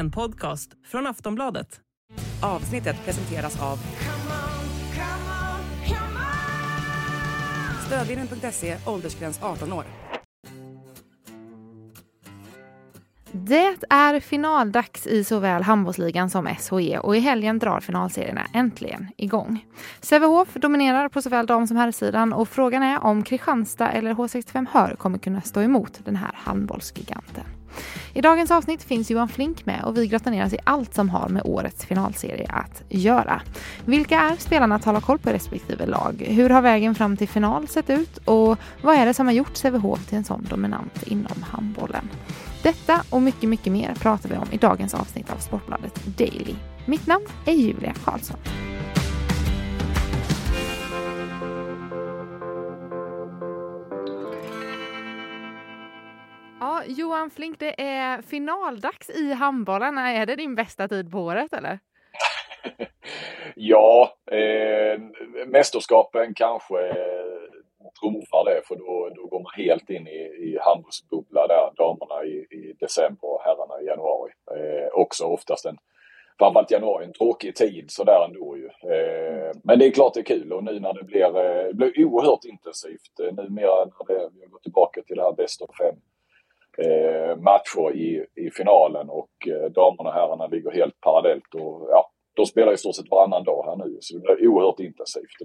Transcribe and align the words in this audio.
En 0.00 0.10
podcast 0.10 0.70
från 0.86 1.06
Aftonbladet. 1.06 1.80
Avsnittet 2.42 3.04
presenteras 3.04 3.62
av 3.62 3.78
Stödlinjen.se, 7.86 8.76
åldersgräns 8.86 9.42
18 9.42 9.72
år. 9.72 9.84
Det 13.32 13.76
är 13.88 14.20
finaldags 14.20 15.06
i 15.06 15.24
såväl 15.24 15.62
handbollsligan 15.62 16.30
som 16.30 16.46
SHE 16.46 16.98
och 16.98 17.16
i 17.16 17.20
helgen 17.20 17.58
drar 17.58 17.80
finalserierna 17.80 18.46
äntligen 18.54 19.08
igång. 19.16 19.66
Sävehof 20.00 20.54
dominerar 20.54 21.08
på 21.08 21.22
såväl 21.22 21.46
dam 21.46 21.66
som 21.66 21.76
herrsidan 21.76 22.32
och 22.32 22.48
frågan 22.48 22.82
är 22.82 23.04
om 23.04 23.22
Kristianstad 23.22 23.90
eller 23.90 24.14
H65 24.14 24.66
Hör 24.70 24.94
kommer 24.94 25.18
kunna 25.18 25.40
stå 25.40 25.60
emot 25.60 26.00
den 26.04 26.16
här 26.16 26.32
handbollsgiganten. 26.34 27.59
I 28.12 28.20
dagens 28.20 28.50
avsnitt 28.50 28.82
finns 28.82 29.10
Johan 29.10 29.28
Flink 29.28 29.66
med 29.66 29.84
och 29.84 29.96
vi 29.96 30.06
grottar 30.06 30.30
ner 30.30 30.46
oss 30.46 30.52
i 30.52 30.58
allt 30.64 30.94
som 30.94 31.08
har 31.08 31.28
med 31.28 31.42
årets 31.44 31.84
finalserie 31.84 32.50
att 32.50 32.82
göra. 32.88 33.42
Vilka 33.84 34.20
är 34.20 34.36
spelarna 34.36 34.74
att 34.74 34.84
hålla 34.84 35.00
koll 35.00 35.18
på 35.18 35.30
i 35.30 35.32
respektive 35.32 35.86
lag? 35.86 36.24
Hur 36.28 36.50
har 36.50 36.62
vägen 36.62 36.94
fram 36.94 37.16
till 37.16 37.28
final 37.28 37.68
sett 37.68 37.90
ut? 37.90 38.18
Och 38.24 38.58
vad 38.82 38.96
är 38.96 39.06
det 39.06 39.14
som 39.14 39.26
har 39.26 39.34
gjort 39.34 39.56
Sävehof 39.56 40.06
till 40.06 40.18
en 40.18 40.24
sån 40.24 40.46
dominant 40.50 41.02
inom 41.06 41.42
handbollen? 41.42 42.08
Detta 42.62 43.02
och 43.10 43.22
mycket, 43.22 43.48
mycket 43.48 43.72
mer 43.72 43.94
pratar 43.94 44.28
vi 44.28 44.36
om 44.36 44.48
i 44.50 44.56
dagens 44.56 44.94
avsnitt 44.94 45.30
av 45.30 45.36
Sportbladet 45.36 46.00
Daily. 46.04 46.54
Mitt 46.86 47.06
namn 47.06 47.26
är 47.46 47.52
Julia 47.52 47.94
Karlsson. 48.04 48.36
Johan 57.10 57.30
Flink, 57.30 57.58
det 57.58 57.80
är 57.82 58.22
finaldags 58.22 59.10
i 59.10 59.32
handbollen. 59.32 59.98
Är 59.98 60.26
det 60.26 60.36
din 60.36 60.54
bästa 60.54 60.88
tid 60.88 61.10
på 61.10 61.18
året 61.18 61.52
eller? 61.52 61.78
ja, 63.54 64.14
eh, 64.26 65.00
mästerskapen 65.46 66.34
kanske 66.34 66.94
trumfar 68.00 68.44
det 68.44 68.60
för 68.64 68.76
då, 68.76 69.10
då 69.16 69.26
går 69.26 69.40
man 69.42 69.52
helt 69.56 69.90
in 69.90 70.06
i, 70.06 70.20
i 70.20 70.58
handbollsbubbla 70.60 71.46
där, 71.46 71.70
damerna 71.76 72.24
i, 72.24 72.36
i 72.50 72.76
december 72.80 73.28
och 73.28 73.42
herrarna 73.44 73.82
i 73.82 73.86
januari. 73.86 74.32
Eh, 74.50 74.88
också 74.92 75.24
oftast 75.24 75.66
en, 75.66 75.78
framförallt 76.38 76.70
januari, 76.70 77.04
en 77.04 77.12
tråkig 77.12 77.56
tid 77.56 77.90
sådär 77.90 78.24
ändå 78.28 78.56
ju. 78.56 78.66
Eh, 78.66 79.52
men 79.64 79.78
det 79.78 79.86
är 79.86 79.90
klart 79.90 80.14
det 80.14 80.20
är 80.20 80.24
kul 80.24 80.52
och 80.52 80.64
nu 80.64 80.80
när 80.80 80.92
det 80.92 81.04
blir, 81.04 81.26
eh, 81.26 81.66
det 81.66 81.74
blir 81.74 82.04
oerhört 82.04 82.44
intensivt, 82.44 83.20
eh, 83.22 83.34
numera 83.34 83.84
när 83.84 84.06
det, 84.06 84.30
vi 84.34 84.40
har 84.40 84.48
gått 84.50 84.62
tillbaka 84.62 85.02
till 85.02 85.16
det 85.16 85.22
här 85.22 85.32
bäst 85.32 85.62
av 85.62 85.70
fem 85.78 85.96
eh, 86.80 87.36
matcher 87.36 87.96
i, 87.96 88.26
i 88.34 88.50
finalen 88.50 89.10
och 89.10 89.48
eh, 89.48 89.70
damerna 89.70 90.08
och 90.10 90.14
herrarna 90.14 90.46
ligger 90.46 90.70
helt 90.70 91.00
parallellt 91.00 91.54
och 91.54 91.88
ja, 91.90 92.10
de 92.34 92.46
spelar 92.46 92.72
i 92.72 92.76
stort 92.76 92.96
sett 92.96 93.10
varannan 93.10 93.44
dag 93.44 93.64
här 93.66 93.76
nu 93.76 93.98
så 94.00 94.18
det 94.18 94.20
blir 94.20 94.48
oerhört 94.48 94.80
intensivt. 94.80 95.36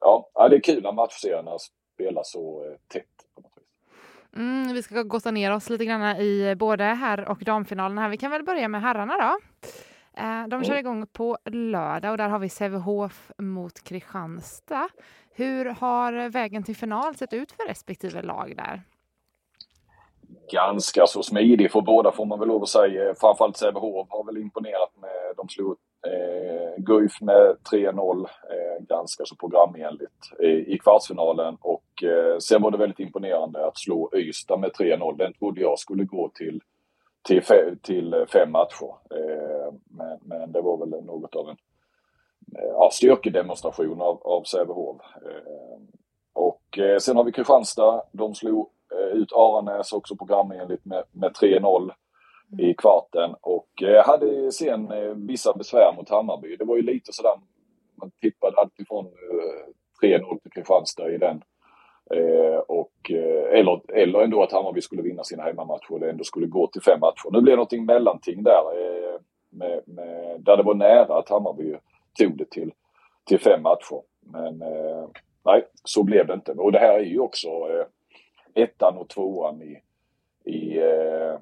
Ja, 0.00 0.48
det 0.48 0.56
är 0.56 0.60
kul 0.60 0.82
när 0.82 0.92
matchserierna 0.92 1.56
spelas 1.94 2.32
så 2.32 2.64
eh, 2.64 2.76
tätt. 2.92 3.04
Mm, 4.36 4.72
vi 4.72 4.82
ska 4.82 5.02
gotta 5.02 5.30
ner 5.30 5.54
oss 5.54 5.70
lite 5.70 5.84
grann 5.84 6.16
i 6.16 6.54
både 6.58 6.84
herr 6.84 7.28
och 7.28 7.38
damfinalen 7.44 7.98
här. 7.98 8.08
Vi 8.08 8.16
kan 8.16 8.30
väl 8.30 8.44
börja 8.44 8.68
med 8.68 8.82
herrarna 8.82 9.16
då. 9.16 9.38
Eh, 10.22 10.48
de 10.48 10.64
kör 10.64 10.76
igång 10.76 11.06
på 11.06 11.38
lördag 11.44 12.10
och 12.10 12.18
där 12.18 12.28
har 12.28 12.38
vi 12.38 12.48
Sävehof 12.48 13.30
mot 13.38 13.84
Kristianstad. 13.84 14.88
Hur 15.34 15.64
har 15.64 16.28
vägen 16.28 16.62
till 16.62 16.76
final 16.76 17.14
sett 17.14 17.32
ut 17.32 17.52
för 17.52 17.68
respektive 17.68 18.22
lag 18.22 18.56
där? 18.56 18.82
Ganska 20.52 21.06
så 21.06 21.22
smidig 21.22 21.72
för 21.72 21.80
båda 21.80 22.12
får 22.12 22.24
man 22.24 22.38
väl 22.38 22.48
lov 22.48 22.62
att 22.62 22.68
säga. 22.68 23.14
Framförallt 23.14 23.56
Sävehof 23.56 24.06
har 24.10 24.24
väl 24.24 24.36
imponerat 24.36 24.90
med, 25.00 25.34
de 25.36 25.48
slog 25.48 25.76
eh, 26.06 26.82
Guif 26.82 27.20
med 27.20 27.56
3-0 27.72 28.20
eh, 28.20 28.84
ganska 28.88 29.24
så 29.24 29.36
programenligt 29.36 30.32
eh, 30.42 30.48
i 30.48 30.78
kvartsfinalen 30.82 31.56
och 31.60 32.02
eh, 32.02 32.38
sen 32.38 32.62
var 32.62 32.70
det 32.70 32.78
väldigt 32.78 33.00
imponerande 33.00 33.66
att 33.66 33.78
slå 33.78 34.10
Ystad 34.14 34.56
med 34.56 34.70
3-0. 34.70 35.16
Den 35.16 35.32
trodde 35.32 35.60
jag 35.60 35.78
skulle 35.78 36.04
gå 36.04 36.30
till, 36.34 36.60
till, 37.22 37.42
fe, 37.42 37.76
till 37.82 38.24
fem 38.32 38.50
matcher. 38.50 38.94
Eh, 39.14 39.74
men, 39.90 40.18
men 40.22 40.52
det 40.52 40.60
var 40.60 40.78
väl 40.78 41.04
något 41.04 41.36
av 41.36 41.48
en 41.48 41.56
eh, 42.56 42.70
ja, 42.72 42.90
styrkedemonstration 42.92 44.00
av, 44.00 44.22
av 44.22 44.42
Sävehof. 44.42 45.00
Eh, 45.26 45.80
och 46.32 46.78
eh, 46.78 46.98
sen 46.98 47.16
har 47.16 47.24
vi 47.24 47.32
Kristianstad. 47.32 48.02
De 48.12 48.34
slog 48.34 48.70
ut 49.12 49.32
Aranäs 49.32 49.92
också 49.92 50.16
programenligt 50.16 50.84
med, 50.84 51.04
med 51.12 51.30
3-0 51.30 51.90
i 52.58 52.62
mm. 52.62 52.74
kvarten 52.74 53.34
och 53.40 53.82
eh, 53.82 54.06
hade 54.06 54.52
sen 54.52 54.92
eh, 54.92 55.14
vissa 55.14 55.52
besvär 55.52 55.92
mot 55.96 56.10
Hammarby. 56.10 56.56
Det 56.56 56.64
var 56.64 56.76
ju 56.76 56.82
lite 56.82 57.12
sådär, 57.12 57.32
man 57.96 58.10
tippade 58.20 58.56
alltid 58.56 58.88
från 58.88 59.06
3-0 60.02 60.40
till 60.42 60.52
Kristianstad 60.52 61.10
i 61.10 61.18
den. 61.18 61.42
och, 62.66 63.10
eller, 63.50 63.92
eller 63.92 64.20
ändå 64.20 64.42
att 64.42 64.52
Hammarby 64.52 64.80
skulle 64.80 65.02
vinna 65.02 65.24
sina 65.24 65.42
hemmamatcher 65.42 65.92
och 65.92 66.00
det 66.00 66.10
ändå 66.10 66.24
skulle 66.24 66.46
gå 66.46 66.66
till 66.66 66.82
fem 66.82 67.00
matcher. 67.00 67.30
Nu 67.32 67.40
blev 67.40 67.52
det 67.52 67.56
någonting 67.56 67.84
mellanting 67.84 68.42
där 68.42 68.62
med, 69.50 69.80
med, 69.86 70.40
där 70.40 70.56
det 70.56 70.62
var 70.62 70.74
nära 70.74 71.18
att 71.18 71.28
Hammarby 71.28 71.76
tog 72.18 72.38
det 72.38 72.50
till, 72.50 72.72
till 73.24 73.40
fem 73.40 73.62
matcher. 73.62 74.02
Men 74.20 74.62
nej, 75.44 75.66
så 75.84 76.02
blev 76.02 76.26
det 76.26 76.34
inte. 76.34 76.52
Och 76.52 76.72
det 76.72 76.78
här 76.78 76.94
är 76.94 77.04
ju 77.04 77.20
också 77.20 77.48
ettan 78.54 78.96
och 78.96 79.08
tvåan 79.08 79.62
i, 79.62 79.82
i, 80.44 80.78
eh, 80.78 81.38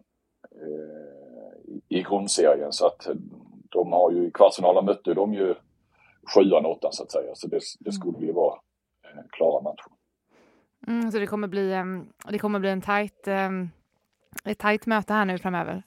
i 1.89 2.03
grundserien. 2.03 2.73
Så 2.73 2.87
att 2.87 3.09
de 3.69 3.93
har 3.93 4.11
ju 4.11 4.27
i 4.27 4.31
kvartsfinalen 4.31 4.85
mötte 4.85 5.15
de 5.15 5.35
ju 5.35 5.55
sjuan 6.35 6.67
och 6.67 6.71
åttan 6.71 6.93
så 6.93 7.03
att 7.03 7.13
säga. 7.13 7.35
Så 7.35 7.49
det, 7.49 7.61
det 7.81 7.93
skulle 7.93 8.27
ju 8.27 8.33
vara 8.33 8.59
eh, 9.05 9.23
klara 9.31 9.63
matcher. 9.63 9.93
Mm, 10.87 11.11
så 11.11 11.19
det 11.19 11.27
kommer 11.27 11.49
bli, 11.49 11.75
um, 11.75 12.13
det 12.31 12.39
kommer 12.39 12.59
bli 12.59 12.71
en 12.71 12.81
tajt, 12.81 13.29
um, 13.29 13.71
ett 14.45 14.59
tajt 14.59 14.87
möte 14.87 15.13
här 15.13 15.25
nu 15.25 15.39
framöver? 15.39 15.83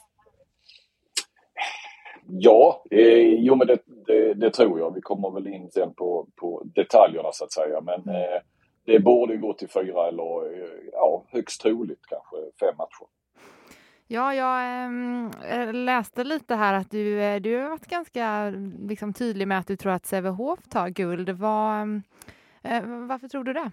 Ja, 2.28 2.84
eh, 2.92 3.34
jo 3.40 3.56
men 3.56 3.68
det, 3.68 3.78
det, 4.08 4.34
det, 4.34 4.52
tror 4.52 4.80
jag. 4.80 4.94
Vi 4.94 5.02
kommer 5.02 5.32
väl 5.32 5.48
in 5.48 5.72
sen 5.72 5.94
på, 5.94 6.28
på 6.36 6.62
detaljerna 6.66 7.30
så 7.32 7.44
att 7.44 7.52
säga. 7.52 7.82
Men 7.82 8.02
mm. 8.02 8.16
eh, 8.16 8.42
det 8.86 9.00
borde 9.00 9.38
gå 9.38 9.54
till 9.54 9.70
fyra 9.70 10.08
eller 10.08 10.52
ja, 10.92 11.26
högst 11.30 11.62
troligt 11.62 12.06
kanske 12.06 12.36
fem 12.60 12.76
matcher. 12.78 13.08
Ja, 14.14 14.36
jag 14.36 14.86
äh, 15.60 15.74
läste 15.74 16.24
lite 16.24 16.56
här 16.56 16.74
att 16.74 16.92
du, 16.92 17.22
eh, 17.22 17.42
du 17.42 17.58
har 17.58 17.70
varit 17.70 17.88
ganska 17.88 18.50
liksom, 18.80 19.14
tydlig 19.14 19.48
med 19.48 19.60
att 19.60 19.68
du 19.68 19.76
tror 19.76 19.92
att 19.92 20.06
Sävehof 20.06 20.60
tar 20.70 20.90
guld. 20.90 21.30
Var, 21.30 22.02
äh, 22.64 22.84
varför 22.86 23.28
tror 23.28 23.44
du 23.44 23.54
det? 23.54 23.72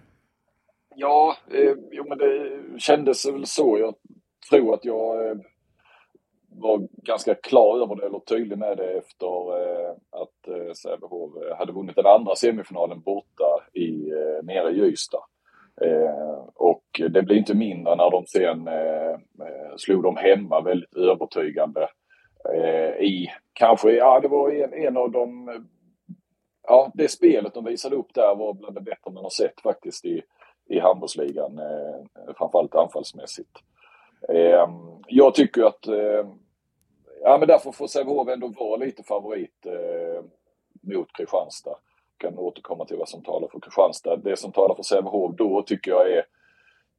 Ja, 0.95 1.35
eh, 1.51 1.73
jo, 1.91 2.05
men 2.09 2.17
det 2.17 2.61
kändes 2.77 3.25
väl 3.25 3.45
så. 3.45 3.77
Jag 3.79 3.95
tror 4.49 4.73
att 4.73 4.85
jag 4.85 5.29
eh, 5.29 5.37
var 6.61 6.87
ganska 6.91 7.35
klar 7.35 7.81
över 7.83 7.95
det, 7.95 8.05
eller 8.05 8.19
tydlig 8.19 8.57
med 8.57 8.77
det 8.77 8.97
efter 8.97 9.61
eh, 9.61 9.91
att 10.11 10.47
eh, 10.47 10.73
Sävehof 10.73 11.31
eh, 11.35 11.57
hade 11.57 11.71
vunnit 11.71 11.95
den 11.95 12.05
andra 12.05 12.35
semifinalen 12.35 13.01
borta 13.01 13.63
i, 13.73 14.09
eh, 14.11 14.43
nere 14.43 14.71
i 14.71 14.79
Ystad. 14.79 15.23
Eh, 15.81 16.43
och 16.55 16.83
det 17.09 17.21
blir 17.21 17.37
inte 17.37 17.55
mindre 17.55 17.95
när 17.95 18.11
de 18.11 18.25
sen 18.25 18.67
eh, 18.67 19.11
eh 19.47 19.75
slog 19.77 20.03
dem 20.03 20.15
hemma 20.17 20.61
väldigt 20.61 20.95
övertygande. 20.95 21.89
Eh, 22.53 23.03
I 23.05 23.29
kanske, 23.53 23.91
ja 23.91 24.19
det 24.19 24.27
var 24.27 24.51
en, 24.51 24.73
en 24.73 24.97
av 24.97 25.11
de, 25.11 25.49
ja 26.67 26.91
det 26.93 27.07
spelet 27.07 27.53
de 27.53 27.65
visade 27.65 27.95
upp 27.95 28.13
där 28.13 28.35
var 28.35 28.53
bland 28.53 28.75
det 28.75 28.81
bättre 28.81 29.11
man 29.11 29.23
har 29.23 29.29
sett 29.29 29.61
faktiskt 29.61 30.05
i, 30.05 30.21
i 30.69 30.79
handbollsligan. 30.79 31.59
Eh, 31.59 32.33
framförallt 32.37 32.75
anfallsmässigt. 32.75 33.59
Eh, 34.29 34.69
jag 35.07 35.35
tycker 35.35 35.63
att, 35.63 35.87
eh, 35.87 36.27
ja 37.23 37.37
men 37.37 37.47
därför 37.47 37.71
får 37.71 37.87
Sävehof 37.87 38.27
ändå 38.27 38.47
vara 38.47 38.77
lite 38.77 39.03
favorit 39.03 39.65
eh, 39.65 40.23
mot 40.81 41.13
Kristianstad 41.13 41.75
kan 42.19 42.37
återkomma 42.37 42.85
till 42.85 42.97
vad 42.97 43.09
som 43.09 43.23
talar 43.23 43.47
för 43.47 43.59
Kristianstad. 43.59 44.15
Det 44.15 44.37
som 44.37 44.51
talar 44.51 44.75
för 44.75 44.83
Sävehof 44.83 45.35
då 45.35 45.61
tycker 45.61 45.91
jag 45.91 46.11
är 46.11 46.25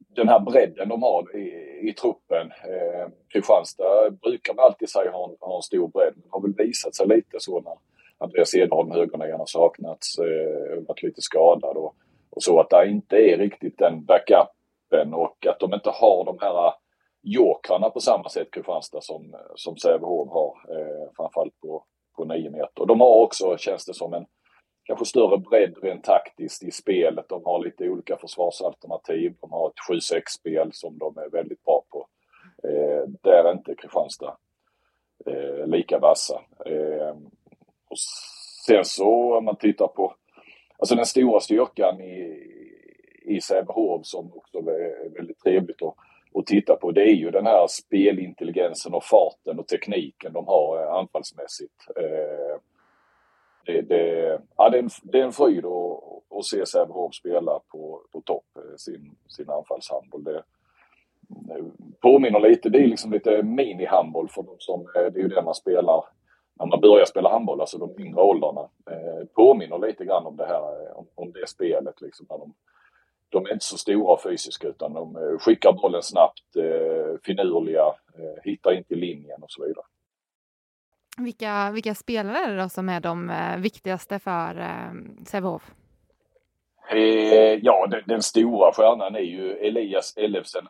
den 0.09 0.29
här 0.29 0.41
bredden 0.41 0.89
de 0.89 1.03
har 1.03 1.37
i, 1.37 1.49
i 1.89 1.93
truppen. 1.93 2.47
Eh, 2.47 3.09
Kristianstad 3.33 4.11
brukar 4.11 4.55
man 4.55 4.65
alltid 4.65 4.89
säga 4.91 5.13
har 5.13 5.29
en, 5.29 5.37
har 5.41 5.57
en 5.57 5.63
stor 5.63 5.89
bredd, 5.89 6.13
men 6.17 6.31
har 6.31 6.41
väl 6.41 6.55
visat 6.55 6.95
sig 6.95 7.09
lite 7.09 7.37
så 7.41 7.61
när 7.61 7.77
Andreas 8.19 8.55
Edholm, 8.55 8.91
högernian, 8.91 9.39
har 9.39 9.47
saknats, 9.47 10.19
eh, 10.19 10.83
varit 10.89 11.03
lite 11.03 11.23
skadad 11.23 11.77
och, 11.77 11.95
och 12.31 12.43
så 12.43 12.61
att 12.61 12.71
det 12.71 12.89
inte 12.89 13.17
är 13.17 13.39
riktigt 13.39 13.79
den 13.79 14.05
backupen 14.05 15.15
och 15.15 15.47
att 15.47 15.61
de 15.61 15.75
inte 15.75 15.91
har 15.91 16.25
de 16.25 16.39
här 16.41 16.73
jokrarna 17.23 17.91
på 17.91 18.01
samma 18.01 18.29
sätt 18.29 18.51
Kristianstad 18.51 19.01
som, 19.01 19.37
som 19.55 19.77
Sävehof 19.77 20.29
har, 20.29 20.57
eh, 20.69 21.11
framförallt 21.17 21.61
på, 21.61 21.85
på 22.17 22.25
9 22.25 22.51
meter. 22.51 22.87
De 22.87 23.01
har 23.01 23.23
också, 23.23 23.57
känns 23.57 23.87
det 23.87 23.95
som, 23.95 24.15
en 24.15 24.27
kanske 24.85 25.05
större 25.05 25.39
bredd 25.39 25.75
rent 25.83 26.05
taktiskt 26.05 26.63
i 26.63 26.71
spelet. 26.71 27.29
De 27.29 27.45
har 27.45 27.65
lite 27.65 27.89
olika 27.89 28.17
försvarsalternativ. 28.17 29.35
De 29.41 29.53
har 29.53 29.69
ett 29.69 30.03
7-6-spel 30.13 30.71
som 30.73 30.99
de 30.99 31.19
är 31.19 31.31
väldigt 31.31 31.65
bra 31.65 31.85
på. 31.91 32.07
Eh, 32.69 33.09
där 33.23 33.45
är 33.45 33.53
inte 33.53 33.75
Kristianstad 33.75 34.37
eh, 35.27 35.67
lika 35.67 35.99
vassa. 35.99 36.41
Eh, 36.67 37.17
och 37.89 37.99
sen 38.67 38.85
så 38.85 39.37
om 39.39 39.45
man 39.45 39.57
tittar 39.57 39.87
på, 39.87 40.15
alltså 40.79 40.95
den 40.95 41.07
stora 41.07 41.41
styrkan 41.41 42.01
i, 42.01 42.47
i 43.23 43.41
Sävehof 43.41 44.07
som 44.07 44.33
också 44.37 44.59
är 44.59 45.15
väldigt 45.17 45.41
trevligt 45.41 45.83
att, 45.83 45.95
att 46.35 46.47
titta 46.47 46.77
på, 46.77 46.91
det 46.91 47.03
är 47.03 47.15
ju 47.15 47.31
den 47.31 47.47
här 47.47 47.67
spelintelligensen 47.67 48.95
och 48.95 49.05
farten 49.05 49.59
och 49.59 49.69
tekniken 49.69 50.33
de 50.33 50.47
har 50.47 50.83
eh, 50.83 50.93
anfallsmässigt. 50.93 51.87
Eh, 51.97 52.61
det, 53.67 53.83
det, 53.83 54.39
ja, 54.57 54.71
det, 54.71 54.79
är 54.79 54.83
en, 54.83 54.91
det 55.03 55.21
är 55.21 55.25
en 55.25 55.33
fröjd 55.33 55.65
att, 55.65 56.39
att 56.39 56.45
se 56.45 56.67
Sävehof 56.67 57.15
spela 57.15 57.61
på, 57.73 58.03
på 58.13 58.21
topp, 58.21 58.47
eh, 58.57 58.77
sin, 58.77 59.17
sin 59.29 59.51
anfallshandboll. 59.51 60.25
Det, 60.25 60.37
eh, 60.37 61.65
påminner 62.01 62.41
lite, 62.41 62.69
det 62.69 62.79
är 62.79 62.87
liksom 62.87 63.13
lite 63.13 63.43
mini-handboll 63.43 64.29
för 64.29 64.43
de 64.43 64.57
som, 64.59 64.81
eh, 64.81 65.13
det 65.13 65.19
är 65.19 65.23
ju 65.23 65.29
det 65.29 65.43
man 65.43 65.55
spelar 65.55 66.05
när 66.61 66.67
man 66.67 66.81
börjar 66.81 67.05
spela 67.05 67.31
handboll, 67.31 67.61
alltså 67.61 67.79
de 67.79 68.03
yngre 68.03 68.21
åldrarna. 68.21 68.69
Eh, 68.91 69.27
påminner 69.35 69.79
lite 69.79 70.05
grann 70.05 70.27
om 70.27 70.37
det 70.37 70.47
här, 70.47 70.63
om, 70.99 71.07
om 71.15 71.33
det 71.33 71.49
spelet 71.49 72.01
liksom. 72.01 72.27
När 72.31 72.39
de, 72.39 72.55
de 73.31 73.47
är 73.47 73.53
inte 73.53 73.65
så 73.65 73.79
stora 73.79 74.19
fysiska 74.23 74.69
utan 74.69 74.93
de 74.93 75.17
eh, 75.17 75.39
skickar 75.39 75.73
bollen 75.73 76.03
snabbt, 76.03 76.57
eh, 76.57 77.21
finurliga, 77.25 77.87
eh, 77.87 78.43
hittar 78.45 78.73
inte 78.73 78.95
linjen 78.95 79.43
och 79.43 79.51
så 79.51 79.67
vidare. 79.67 79.85
Vilka, 81.19 81.71
vilka 81.71 81.95
spelare 81.95 82.39
är 82.39 82.51
det 82.51 82.63
då 82.63 82.69
som 82.69 82.89
är 82.89 83.01
de 83.01 83.33
viktigaste 83.59 84.19
för 84.19 84.61
eh, 84.61 85.25
Sävehof? 85.27 85.71
Eh, 86.91 87.59
ja, 87.63 87.87
den, 87.87 88.03
den, 88.07 88.23
stora 88.23 88.73
stjärnan 88.73 89.15
är 89.15 89.21
ju 89.21 89.53
Elias 89.53 90.17
Ellefsen 90.17 90.67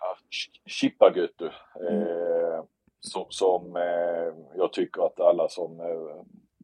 Chippagötu. 0.67 1.45
Eh, 1.91 2.65
som, 3.01 3.27
som 3.29 3.77
eh, 3.77 4.35
jag 4.57 4.73
tycker 4.73 5.07
att 5.07 5.21
alla 5.21 5.49
som 5.49 5.81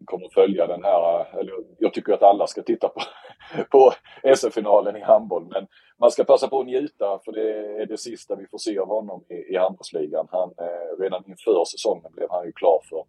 kommer 0.04 0.28
följa 0.28 0.66
den 0.66 0.84
här, 0.84 1.26
eller 1.38 1.54
jag 1.78 1.94
tycker 1.94 2.12
att 2.12 2.22
alla 2.22 2.46
ska 2.46 2.62
titta 2.62 2.88
på, 2.88 3.00
på 3.70 3.93
SM-finalen 4.37 4.96
i 4.96 5.00
handboll. 5.00 5.46
Men 5.50 5.66
man 6.00 6.10
ska 6.10 6.25
passa 6.25 6.48
på 6.48 6.60
att 6.60 6.66
njuta 6.66 7.20
för 7.25 7.32
det 7.32 7.82
är 7.82 7.87
det 7.87 7.98
sista 7.98 8.37
vi 8.37 8.46
får 8.46 8.58
se 8.58 8.78
av 8.78 8.88
honom 8.88 9.25
i, 9.28 9.34
i 9.34 9.56
handbollsligan. 9.56 10.28
Han, 10.31 10.52
eh, 10.58 11.00
redan 11.02 11.25
inför 11.26 11.64
säsongen 11.64 12.12
blev 12.12 12.31
han 12.31 12.46
ju 12.46 12.52
klar 12.52 12.81
för 12.88 13.04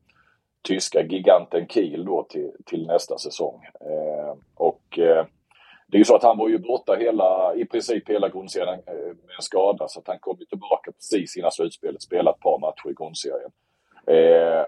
tyska 0.62 1.02
giganten 1.02 1.68
Kiel 1.68 2.06
då 2.06 2.24
till, 2.24 2.52
till 2.66 2.88
nästa 2.88 3.18
säsong. 3.18 3.66
Eh, 3.82 4.36
och 4.56 5.00
eh, 5.00 5.26
det 5.88 5.98
är 5.98 6.00
ju 6.00 6.06
så 6.06 6.16
att 6.16 6.24
han 6.24 6.38
var 6.38 6.50
ju 6.50 6.58
borta 6.58 6.96
hela, 6.96 7.56
i 7.56 7.66
princip 7.66 8.10
hela 8.10 8.30
grundserien 8.30 8.80
eh, 8.88 8.94
med 8.94 9.36
en 9.38 9.42
skada 9.42 9.88
så 9.88 10.00
att 10.00 10.08
han 10.08 10.20
kom 10.20 10.38
ju 10.40 10.46
tillbaka 10.46 10.92
precis 10.92 11.38
innan 11.38 11.52
slutspelet, 11.52 12.02
spelat 12.02 12.36
ett 12.36 12.42
par 12.42 12.60
matcher 12.60 12.90
i 12.90 12.94
grundserien. 12.94 13.52
Eh, 14.08 14.66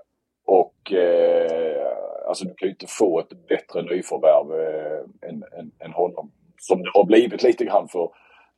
och 0.49 0.93
eh, 0.93 1.87
alltså 2.27 2.45
du 2.45 2.53
kan 2.53 2.67
ju 2.67 2.71
inte 2.71 2.87
få 2.87 3.19
ett 3.19 3.47
bättre 3.47 3.81
nyförvärv 3.81 4.61
eh, 4.61 5.29
än, 5.29 5.43
än, 5.57 5.71
än 5.79 5.93
honom. 5.93 6.31
Som 6.59 6.83
det 6.83 6.91
har 6.93 7.03
blivit 7.03 7.43
lite 7.43 7.65
grann 7.65 7.87
för, 7.87 8.09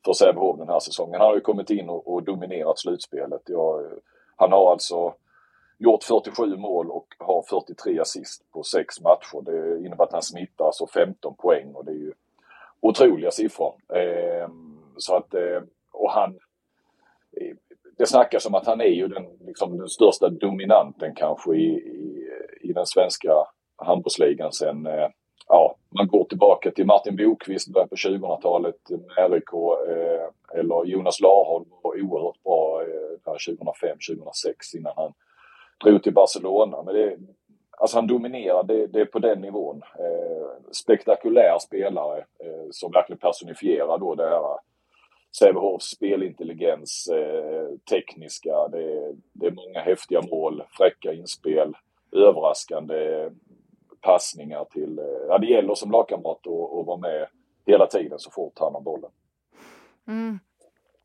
för 0.04 0.12
Sävehof 0.12 0.58
den 0.58 0.68
här 0.68 0.80
säsongen. 0.80 1.20
Han 1.20 1.28
har 1.28 1.34
ju 1.34 1.40
kommit 1.40 1.70
in 1.70 1.88
och, 1.88 2.12
och 2.12 2.22
dominerat 2.22 2.78
slutspelet. 2.78 3.42
Jag, 3.46 3.86
han 4.36 4.52
har 4.52 4.70
alltså 4.70 5.14
gjort 5.78 6.04
47 6.04 6.56
mål 6.56 6.90
och 6.90 7.06
har 7.18 7.42
43 7.42 8.00
assist 8.00 8.52
på 8.52 8.62
sex 8.62 9.00
matcher. 9.00 9.42
Det 9.42 9.86
innebär 9.86 10.04
att 10.04 10.12
han 10.12 10.22
snittar 10.22 10.64
alltså 10.64 10.86
15 10.86 11.34
poäng 11.34 11.74
och 11.74 11.84
det 11.84 11.92
är 11.92 11.96
ju 11.96 12.12
otroliga 12.80 13.30
siffror. 13.30 13.74
Eh, 13.94 14.48
så 14.96 15.16
att, 15.16 15.34
eh, 15.34 15.62
och 15.92 16.10
han, 16.10 16.38
det 17.98 18.06
snackas 18.06 18.46
om 18.46 18.54
att 18.54 18.66
han 18.66 18.80
är 18.80 18.84
ju 18.84 19.08
den, 19.08 19.26
liksom, 19.46 19.78
den 19.78 19.88
största 19.88 20.28
dominanten 20.28 21.14
kanske 21.14 21.54
i, 21.54 21.68
i, 21.74 22.28
i 22.60 22.72
den 22.72 22.86
svenska 22.86 23.32
handbollsligan 23.76 24.52
sen, 24.52 24.86
eh, 24.86 25.08
ja, 25.48 25.76
man 25.98 26.06
går 26.06 26.24
tillbaka 26.24 26.70
till 26.70 26.86
Martin 26.86 27.16
Bokvist 27.16 27.72
början 27.72 27.88
på 27.88 27.94
2000-talet 27.94 28.76
med 28.90 29.32
RIK 29.32 29.52
eh, 29.88 30.58
eller 30.60 30.84
Jonas 30.84 31.20
Larholm 31.20 31.68
var 31.82 32.02
oerhört 32.02 32.42
bra 32.42 32.82
eh, 32.82 33.32
2005-2006 33.32 34.76
innan 34.76 34.92
han 34.96 35.12
drog 35.84 36.02
till 36.02 36.14
Barcelona. 36.14 36.82
Men 36.82 36.94
det, 36.94 37.16
Alltså 37.82 37.96
han 37.96 38.06
dominerar, 38.06 38.62
det, 38.62 38.86
det 38.86 39.00
är 39.00 39.04
på 39.04 39.18
den 39.18 39.40
nivån. 39.40 39.82
Eh, 39.98 40.72
spektakulär 40.72 41.58
spelare 41.58 42.18
eh, 42.18 42.66
som 42.70 42.92
verkligen 42.92 43.18
personifierar 43.18 43.98
då 43.98 44.14
det 44.14 44.28
här 44.28 44.58
Sävehofs 45.38 45.84
spelintelligens, 45.84 47.08
eh, 47.08 47.78
tekniska, 47.90 48.68
det, 48.68 49.14
det, 49.32 49.46
är 49.46 49.50
många 49.50 49.80
häftiga 49.80 50.22
mål, 50.30 50.62
fräcka 50.70 51.12
inspel, 51.12 51.76
överraskande 52.12 53.30
passningar 54.00 54.64
till, 54.64 54.98
eh, 54.98 55.04
ja 55.28 55.38
det 55.38 55.46
gäller 55.46 55.74
som 55.74 55.90
lagkamrat 55.90 56.46
att, 56.46 56.80
att 56.80 56.86
vara 56.86 56.96
med 56.96 57.28
hela 57.66 57.86
tiden 57.86 58.18
så 58.18 58.30
fort 58.30 58.58
han 58.58 58.74
har 58.74 58.80
bollen. 58.80 59.10
Mm. 60.08 60.38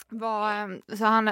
Var, 0.09 0.81
så 0.95 1.05
han, 1.05 1.25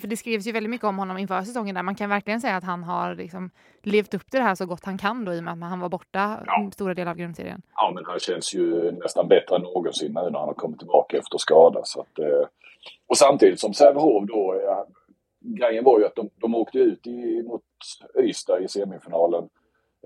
för 0.00 0.06
det 0.06 0.16
skrivs 0.16 0.46
ju 0.46 0.52
väldigt 0.52 0.70
mycket 0.70 0.84
om 0.84 0.98
honom 0.98 1.18
inför 1.18 1.42
säsongen 1.42 1.74
där. 1.74 1.82
Man 1.82 1.94
kan 1.94 2.10
verkligen 2.10 2.40
säga 2.40 2.56
att 2.56 2.64
han 2.64 2.82
har 2.82 3.14
liksom 3.14 3.50
levt 3.82 4.14
upp 4.14 4.30
till 4.30 4.40
det 4.40 4.46
här 4.46 4.54
så 4.54 4.66
gott 4.66 4.84
han 4.84 4.98
kan 4.98 5.24
då 5.24 5.34
i 5.34 5.40
och 5.40 5.44
med 5.44 5.52
att 5.52 5.70
han 5.70 5.80
var 5.80 5.88
borta 5.88 6.40
ja. 6.46 6.70
stora 6.72 6.94
delar 6.94 7.10
av 7.10 7.16
grundserien. 7.16 7.62
Ja, 7.74 7.92
men 7.94 8.04
han 8.04 8.18
känns 8.18 8.54
ju 8.54 8.92
nästan 8.92 9.28
bättre 9.28 9.56
än 9.56 9.62
någonsin 9.62 10.12
nu 10.12 10.20
när 10.20 10.38
han 10.38 10.48
har 10.48 10.54
kommit 10.54 10.78
tillbaka 10.78 11.18
efter 11.18 11.38
skada. 11.38 11.80
Så 11.84 12.00
att, 12.00 12.18
eh, 12.18 12.48
och 13.06 13.16
samtidigt 13.16 13.60
som 13.60 13.74
Sävehof 13.74 14.24
då, 14.28 14.60
ja, 14.64 14.86
grejen 15.40 15.84
var 15.84 15.98
ju 15.98 16.06
att 16.06 16.14
de, 16.14 16.30
de 16.34 16.54
åkte 16.54 16.78
ut 16.78 17.06
i, 17.06 17.42
mot 17.42 17.62
Ystad 18.18 18.60
i 18.60 18.68
semifinalen 18.68 19.48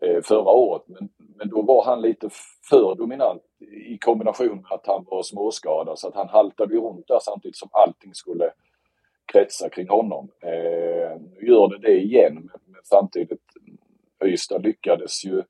eh, 0.03 0.23
förra 0.23 0.51
året. 0.51 0.83
Men, 0.87 1.09
men 1.37 1.49
då 1.49 1.63
var 1.63 1.85
han 1.85 2.01
lite 2.01 2.29
för 2.71 2.95
dominant 2.95 3.43
i 3.89 3.99
kombination 3.99 4.57
med 4.57 4.73
att 4.73 4.87
han 4.87 5.05
var 5.11 5.23
småskadad 5.23 5.99
så 5.99 6.09
att 6.09 6.15
han 6.15 6.29
haltade 6.29 6.77
runt 6.77 7.09
där 7.09 7.19
samtidigt 7.23 7.57
som 7.57 7.69
allting 7.73 8.15
skulle 8.15 8.51
kretsa 9.33 9.69
kring 9.69 9.89
honom. 9.89 10.29
Eh, 10.43 11.21
nu 11.21 11.47
gör 11.47 11.69
det 11.69 11.79
det 11.79 12.01
igen 12.01 12.35
men, 12.35 12.61
men 12.67 12.81
samtidigt 12.85 13.41
Ystad 14.25 14.59
lyckades 14.59 15.25
ju 15.25 15.43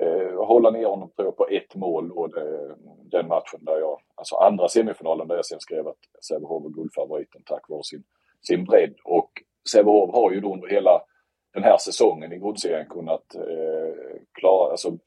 eh, 0.00 0.46
hålla 0.46 0.70
ner 0.70 0.86
honom 0.86 1.10
tror 1.16 1.26
jag, 1.26 1.36
på 1.36 1.48
ett 1.48 1.74
mål 1.74 2.08
då 2.08 2.26
det, 2.26 2.76
den 3.10 3.28
matchen 3.28 3.60
där 3.64 3.78
jag, 3.78 4.00
alltså 4.14 4.36
andra 4.36 4.68
semifinalen 4.68 5.28
där 5.28 5.36
jag 5.36 5.46
sen 5.46 5.60
skrev 5.60 5.88
att 5.88 6.24
Sävehof 6.28 6.62
var 6.62 6.70
guldfavoriten 6.70 7.42
tack 7.44 7.68
vare 7.68 7.82
sin, 7.82 8.04
sin 8.42 8.64
bredd 8.64 8.94
och 9.04 9.30
Sävehof 9.72 10.14
har 10.14 10.32
ju 10.32 10.40
då 10.40 10.52
under 10.52 10.68
hela 10.68 11.00
den 11.54 11.62
här 11.62 11.76
säsongen 11.76 12.32
i 12.32 12.38
grundserien 12.38 12.86
kunnat 12.86 13.34
eh, 13.34 14.20
klara, 14.32 14.70
alltså 14.70 14.98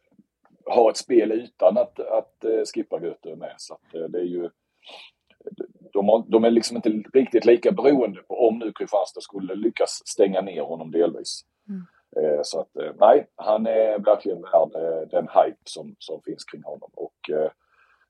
ha 0.69 0.89
ett 0.89 0.97
spel 0.97 1.31
utan 1.31 1.77
att, 1.77 1.99
att 1.99 2.45
eh, 2.45 2.63
skippa 2.73 3.01
Göte 3.01 3.35
med. 3.35 3.53
Så 3.57 3.73
att, 3.73 3.95
eh, 3.95 4.03
det 4.03 4.19
är 4.19 4.23
ju, 4.23 4.49
de, 5.93 6.09
har, 6.09 6.23
de, 6.27 6.43
är 6.43 6.51
liksom 6.51 6.75
inte 6.77 6.89
riktigt 6.89 7.45
lika 7.45 7.71
beroende 7.71 8.21
på 8.21 8.47
om 8.47 8.59
nu 8.59 8.71
Kristianstad 8.71 9.21
skulle 9.21 9.55
lyckas 9.55 10.01
stänga 10.05 10.41
ner 10.41 10.61
honom 10.61 10.91
delvis. 10.91 11.41
Mm. 11.69 11.81
Eh, 12.17 12.39
så 12.43 12.59
att 12.59 12.69
nej, 12.99 13.27
han 13.35 13.67
är 13.67 13.99
verkligen 13.99 14.41
värd 14.41 15.09
den 15.11 15.27
hype 15.27 15.61
som, 15.63 15.95
som 15.99 16.21
finns 16.21 16.43
kring 16.43 16.63
honom. 16.63 16.89
Och, 16.93 17.29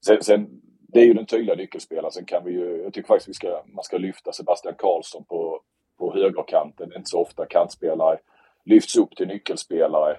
sen, 0.06 0.24
sen, 0.24 0.62
det 0.94 1.00
är 1.00 1.06
ju 1.06 1.14
den 1.14 1.26
tydliga 1.26 1.56
nyckelspelaren. 1.56 2.12
Sen 2.12 2.26
kan 2.26 2.46
vi 2.46 2.52
ju, 2.52 2.82
jag 2.84 2.94
tycker 2.94 3.08
faktiskt 3.08 3.30
vi 3.30 3.34
ska, 3.34 3.64
man 3.66 3.84
ska 3.84 3.98
lyfta 3.98 4.32
Sebastian 4.32 4.76
Karlsson 4.78 5.24
på, 5.24 5.62
på 5.98 6.14
högerkanten. 6.14 6.90
Det 6.90 6.96
är 6.96 6.98
inte 6.98 7.10
så 7.10 7.22
ofta 7.22 7.46
kantspelare 7.46 8.20
lyfts 8.66 8.98
upp 8.98 9.16
till 9.16 9.28
nyckelspelare 9.28 10.18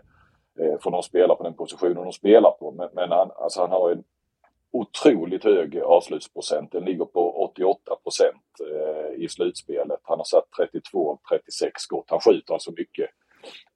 Eh, 0.61 0.79
för 0.81 0.91
de 0.91 1.03
spelar 1.03 1.35
på 1.35 1.43
den 1.43 1.55
positionen 1.55 1.95
de 1.95 2.13
spelar 2.13 2.51
på. 2.51 2.71
Men, 2.73 2.89
men 2.93 3.11
han, 3.11 3.31
alltså 3.37 3.61
han 3.61 3.71
har 3.71 3.91
en 3.91 4.05
otroligt 4.73 5.45
hög 5.45 5.79
avslutsprocent. 5.79 6.73
Den 6.73 6.85
ligger 6.85 7.05
på 7.05 7.45
88 7.45 7.97
procent 8.03 8.45
eh, 8.73 9.25
i 9.25 9.29
slutspelet. 9.29 10.01
Han 10.03 10.19
har 10.19 10.25
satt 10.25 10.45
32 10.57 11.11
av 11.11 11.19
36 11.29 11.83
skott. 11.83 12.05
Han 12.09 12.21
skjuter 12.21 12.55
alltså 12.55 12.73
mycket 12.77 13.11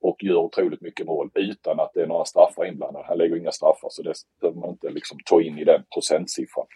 och 0.00 0.24
gör 0.24 0.36
otroligt 0.36 0.80
mycket 0.80 1.06
mål 1.06 1.30
utan 1.34 1.80
att 1.80 1.90
det 1.94 2.02
är 2.02 2.06
några 2.06 2.24
straffar 2.24 2.64
inblandade. 2.64 3.04
Han 3.08 3.18
lägger 3.18 3.36
inga 3.36 3.52
straffar 3.52 3.88
så 3.90 4.02
det 4.02 4.14
behöver 4.40 4.60
man 4.60 4.70
inte 4.70 4.90
liksom 4.90 5.18
ta 5.24 5.42
in 5.42 5.58
i 5.58 5.64
den 5.64 5.82
procentsiffran. 5.94 6.66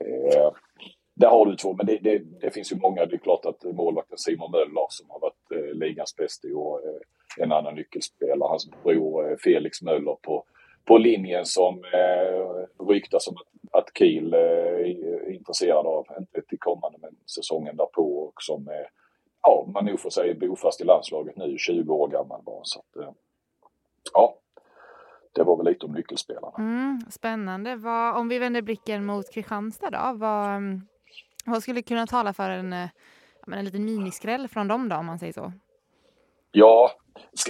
Eh, 0.00 0.52
där 1.14 1.28
har 1.28 1.46
du 1.46 1.56
två, 1.56 1.74
men 1.74 1.86
det, 1.86 1.98
det, 1.98 2.18
det, 2.40 2.50
finns 2.50 2.72
ju 2.72 2.76
många. 2.76 3.06
Det 3.06 3.16
är 3.16 3.18
klart 3.18 3.44
att 3.44 3.64
målvakten 3.64 4.18
Simon 4.18 4.50
Möller 4.50 4.86
som 4.88 5.10
har 5.10 5.20
varit 5.20 5.52
eh, 5.54 5.74
ligans 5.74 6.16
bästa 6.16 6.48
i 6.48 6.52
år, 6.52 6.80
eh, 6.88 7.00
en 7.40 7.52
annan 7.52 7.74
nyckelspelare. 7.74 8.48
Hans 8.48 8.70
bror 8.70 9.30
eh, 9.30 9.36
Felix 9.36 9.82
Möller 9.82 10.16
på, 10.22 10.44
på 10.84 10.98
linjen 10.98 11.44
som 11.44 11.84
eh, 11.84 12.84
ryktas 12.88 13.28
om 13.28 13.34
att, 13.36 13.80
att 13.80 13.98
Kiel 13.98 14.34
eh, 14.34 14.40
är 14.40 15.30
intresserad 15.32 15.86
av, 15.86 16.06
inte 16.18 16.42
till 16.48 16.58
kommande 16.58 16.98
men 17.00 17.16
säsongen 17.26 17.76
därpå 17.76 18.18
och 18.18 18.42
som 18.42 18.68
eh, 18.68 18.86
ja, 19.42 19.68
man 19.74 19.84
nog 19.84 20.00
får 20.00 20.10
säga 20.10 20.34
bofast 20.34 20.80
i 20.80 20.84
landslaget 20.84 21.36
nu, 21.36 21.58
20 21.58 21.94
år 21.94 22.08
gammal 22.08 22.42
bara. 22.42 22.60
Så 22.62 22.78
att, 22.78 23.02
eh, 23.02 23.12
ja, 24.12 24.34
det 25.32 25.42
var 25.42 25.56
väl 25.56 25.66
lite 25.66 25.86
om 25.86 25.92
nyckelspelarna. 25.92 26.56
Mm, 26.58 27.00
spännande. 27.10 27.76
Vad, 27.76 28.16
om 28.16 28.28
vi 28.28 28.38
vänder 28.38 28.62
blicken 28.62 29.06
mot 29.06 29.32
Kristianstad 29.32 29.90
då, 29.90 30.12
vad, 30.14 30.56
mm, 30.56 30.80
vad 31.46 31.62
skulle 31.62 31.82
kunna 31.82 32.06
tala 32.06 32.32
för 32.32 32.50
en, 32.50 32.72
eh, 32.72 32.88
en 33.52 33.64
liten 33.64 33.84
miniskräll 33.84 34.48
från 34.48 34.68
dem 34.68 34.88
då, 34.88 34.96
om 34.96 35.06
man 35.06 35.18
säger 35.18 35.32
så? 35.32 35.52
Ja, 36.58 36.90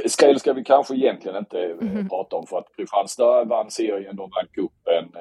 skräll 0.06 0.40
ska 0.40 0.52
vi 0.52 0.64
kanske 0.64 0.94
egentligen 0.94 1.36
inte 1.36 1.64
mm. 1.64 2.08
prata 2.08 2.36
om 2.36 2.46
för 2.46 2.58
att 2.58 2.76
Kristianstad 2.76 3.44
vann 3.44 3.70
serien, 3.70 4.16
de 4.16 4.30
vann 4.30 4.46
cupen. 4.52 5.12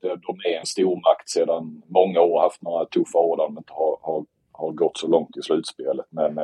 De, 0.00 0.08
de 0.08 0.50
är 0.50 0.58
en 0.58 0.66
stormakt 0.66 1.28
sedan 1.28 1.82
många 1.86 2.20
år, 2.20 2.40
haft 2.40 2.62
några 2.62 2.84
tuffa 2.84 3.18
år 3.18 3.36
där 3.36 3.44
de 3.44 3.58
inte 3.58 3.72
har, 3.72 3.98
har, 4.02 4.24
har 4.52 4.70
gått 4.70 4.98
så 4.98 5.08
långt 5.08 5.36
i 5.36 5.42
slutspelet. 5.42 6.06
Men 6.10 6.40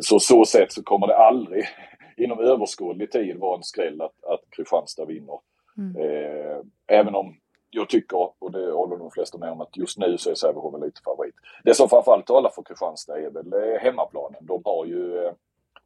så 0.00 0.20
så 0.20 0.44
sätt 0.44 0.72
så 0.72 0.82
kommer 0.82 1.06
det 1.06 1.16
aldrig 1.16 1.64
inom 2.16 2.40
överskådlig 2.40 3.12
tid 3.12 3.38
vara 3.38 3.56
en 3.56 3.62
skräll 3.62 4.00
att, 4.00 4.24
att 4.24 4.40
Kristianstad 4.56 5.04
vinner. 5.04 5.38
Mm. 5.78 5.96
Eh, 5.96 6.58
även 6.88 7.14
om 7.14 7.36
jag 7.70 7.88
tycker, 7.88 8.30
och 8.38 8.52
det 8.52 8.72
håller 8.72 8.96
de 8.96 9.10
flesta 9.10 9.38
med 9.38 9.50
om, 9.50 9.60
att 9.60 9.76
just 9.76 9.98
nu 9.98 10.18
så 10.18 10.30
är 10.30 10.34
Sävehof 10.34 10.84
lite 10.84 11.00
favorit. 11.04 11.34
Det 11.64 11.74
som 11.74 11.88
framförallt 11.88 12.26
talar 12.26 12.50
för 12.50 12.62
Kristianstad 12.62 13.18
är 13.18 13.30
väl 13.30 13.52
eh, 13.52 13.80
hemmaplanen. 13.80 14.46
De 14.46 14.62
har 14.64 14.86
ju, 14.86 15.24
eh, 15.24 15.32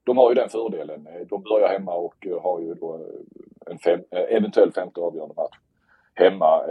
de 0.04 0.16
har 0.16 0.30
ju 0.30 0.34
den 0.34 0.49
fördelen. 0.49 1.06
Eh, 1.06 1.26
de 1.26 1.42
börjar 1.42 1.68
hemma 1.68 1.94
och 1.94 2.26
eh, 2.26 2.42
har 2.42 2.61
ju 2.61 2.75
då 2.75 2.94
eh, 2.94 3.73
en 3.73 3.78
fem, 3.78 4.00
eventuell 4.11 4.73
femte 4.73 5.00
avgörande 5.00 5.34
match 5.37 5.56
hemma. 6.14 6.66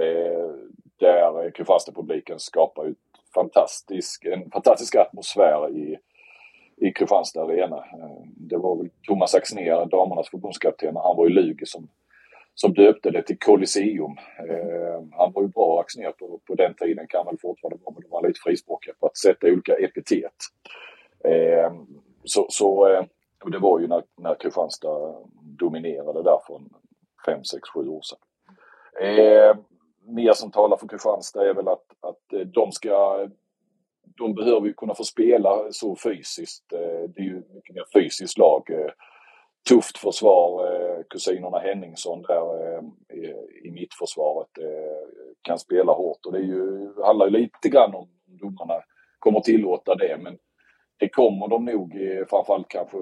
Där 1.00 1.52
Kristianstad-publiken 1.52 2.40
skapar 2.40 2.86
ju 2.86 2.96
fantastisk, 3.34 4.26
en 4.26 4.52
fantastisk 4.52 4.96
atmosfär 4.96 5.70
i 5.70 5.98
i 6.78 6.92
Kristianstad 6.92 7.44
Arena. 7.44 7.84
Det 8.36 8.58
var 8.58 8.76
väl 8.76 8.90
Thomas 9.08 9.36
Axnér, 9.36 9.86
damernas 9.86 10.30
förbundskapten, 10.30 10.96
han 10.96 11.18
var 11.18 11.28
i 11.28 11.30
Lugi 11.30 11.66
som, 11.66 11.88
som 12.54 12.74
döpte 12.74 13.12
det 13.12 13.22
till 13.22 13.40
Colosseum. 13.40 14.18
Eh, 14.50 15.02
han 15.12 15.32
var 15.32 15.42
ju 15.42 15.48
bra 15.48 15.80
Axnér 15.82 16.12
på, 16.12 16.40
på 16.48 16.56
den 16.56 16.74
tiden, 16.74 17.08
kan 17.08 17.26
väl 17.26 17.38
fortfarande 17.42 17.84
vara, 17.84 17.94
men 17.94 18.02
de 18.02 18.10
var 18.10 18.28
lite 18.28 18.40
frispråkiga 18.44 18.94
på 19.00 19.08
att 19.08 19.18
sätta 19.18 19.48
olika 19.48 19.74
epitet. 19.74 20.36
Eh, 21.26 21.74
så, 22.24 22.46
så 22.50 22.86
det 23.52 23.60
var 23.60 23.80
ju 23.80 23.88
när, 23.88 24.04
när 24.18 24.36
Kristianstad 24.36 25.16
dominerade 25.60 26.24
där 26.24 26.40
för 26.48 26.62
5, 27.26 27.44
6, 27.44 27.70
7 27.70 27.90
år 27.90 28.02
sedan. 28.02 28.20
Eh, 29.02 29.56
mer 30.06 30.34
som 30.34 30.52
talar 30.52 30.78
för 30.78 30.88
Kristianstad 30.88 31.50
är 31.50 31.54
väl 31.54 31.68
att, 31.68 31.86
att 32.02 32.34
eh, 32.34 32.40
de 32.40 32.72
ska 32.72 33.28
de 34.18 34.36
behöver 34.36 34.68
ju 34.68 34.74
kunna 34.74 34.96
få 34.96 35.04
spela 35.04 35.72
så 35.72 35.96
fysiskt. 35.96 36.74
Eh, 36.74 37.10
det 37.10 37.22
är 37.22 37.26
ju 37.26 37.44
mycket 37.54 37.76
mer 37.76 37.86
fysiskt 37.94 38.38
lag. 38.38 38.70
Eh, 38.70 38.92
tufft 39.70 39.98
försvar. 39.98 40.76
Eh, 40.76 41.04
kusinerna 41.10 41.60
Henningsson 41.60 42.22
där 42.22 42.74
eh, 42.74 42.84
i 43.64 43.72
mittförsvaret 43.72 44.58
eh, 44.58 45.08
kan 45.42 45.60
spela 45.60 45.92
hårt 45.92 46.26
och 46.26 46.32
det 46.32 46.38
är 46.38 46.44
ju, 46.44 46.94
handlar 47.04 47.26
ju 47.26 47.32
lite 47.32 47.70
grann 47.70 47.96
om 47.96 48.08
domarna 48.26 48.74
kommer 49.20 49.40
tillåta 49.40 49.96
det 49.96 50.18
men 50.22 50.38
det 50.98 51.10
kommer 51.10 51.48
de 51.48 51.66
nog 51.66 51.98
framförallt 52.30 52.68
kanske 52.68 52.98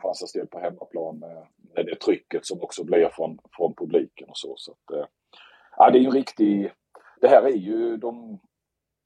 Kristianstads 0.00 0.32
del 0.32 0.46
på 0.46 0.58
hemmaplan 0.58 1.18
med, 1.18 1.46
med 1.74 1.86
det 1.86 1.96
trycket 1.96 2.46
som 2.46 2.62
också 2.62 2.84
blir 2.84 3.08
från, 3.12 3.38
från 3.56 3.74
publiken 3.74 4.28
och 4.28 4.38
så. 4.38 4.54
så 4.56 4.72
att, 4.72 4.96
eh, 4.96 5.06
ja, 5.76 5.90
det 5.90 5.98
är 5.98 6.00
ju 6.00 6.06
en 6.06 6.12
riktig... 6.12 6.72
Det 7.20 7.28
här 7.28 7.42
är 7.42 7.56
ju 7.56 7.96
de 7.96 8.38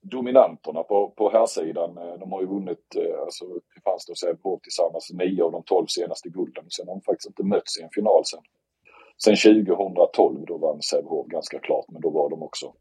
dominanterna 0.03 0.83
på, 0.83 1.11
på 1.11 1.31
här 1.31 1.47
sidan. 1.47 1.99
Eh, 1.99 2.15
de 2.19 2.33
har 2.33 2.41
ju 2.41 2.47
vunnit, 2.47 2.97
eh, 2.97 3.21
alltså 3.21 3.45
Kristianstad 3.75 4.13
och 4.13 4.19
Sävehof 4.19 4.61
tillsammans, 4.63 5.11
nio 5.13 5.45
av 5.45 5.53
de 5.53 5.63
tolv 5.63 5.87
senaste 5.87 6.29
gulden. 6.29 6.65
Sen 6.69 6.89
har 6.89 6.95
de 6.95 7.01
faktiskt 7.01 7.29
inte 7.29 7.45
mötts 7.45 7.81
i 7.81 7.83
en 7.83 7.91
final 7.95 8.23
sen. 8.25 8.43
Sen 9.25 9.37
2012 9.37 10.45
då 10.47 10.59
vann 10.59 10.83
Sävehof 10.83 11.27
ganska 11.27 11.59
klart, 11.59 11.85
men 11.89 12.01
då 12.01 12.11
var 12.11 12.31
de 12.31 12.43
också 12.43 12.75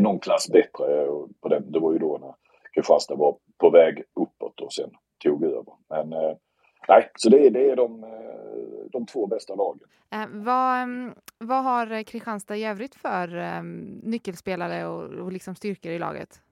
någon 0.00 0.18
klass 0.18 0.48
bättre. 0.48 1.06
På 1.40 1.48
den. 1.48 1.72
Det 1.72 1.80
var 1.80 1.92
ju 1.92 1.98
då 1.98 2.18
när 2.20 2.34
Kristianstad 2.74 3.14
var 3.14 3.36
på 3.58 3.70
väg 3.70 4.02
uppåt 4.14 4.60
och 4.60 4.72
sen 4.72 4.90
tog 5.22 5.44
över. 5.44 5.74
Men 5.88 6.12
eh, 6.12 6.36
nej, 6.88 7.10
så 7.14 7.28
det, 7.28 7.50
det 7.50 7.70
är 7.70 7.76
de, 7.76 8.06
de 8.92 9.06
två 9.06 9.26
bästa 9.26 9.54
lagen. 9.54 9.88
Eh, 10.10 10.26
vad, 10.30 10.82
mm, 10.82 11.14
vad 11.38 11.64
har 11.64 12.02
Kristianstad 12.02 12.56
i 12.56 12.64
övrigt 12.64 12.94
för 12.94 13.38
eh, 13.38 13.62
nyckelspelare 14.02 14.86
och, 14.86 15.04
och 15.04 15.32
liksom 15.32 15.54
styrkor 15.54 15.92
i 15.92 15.98
laget? 15.98 16.42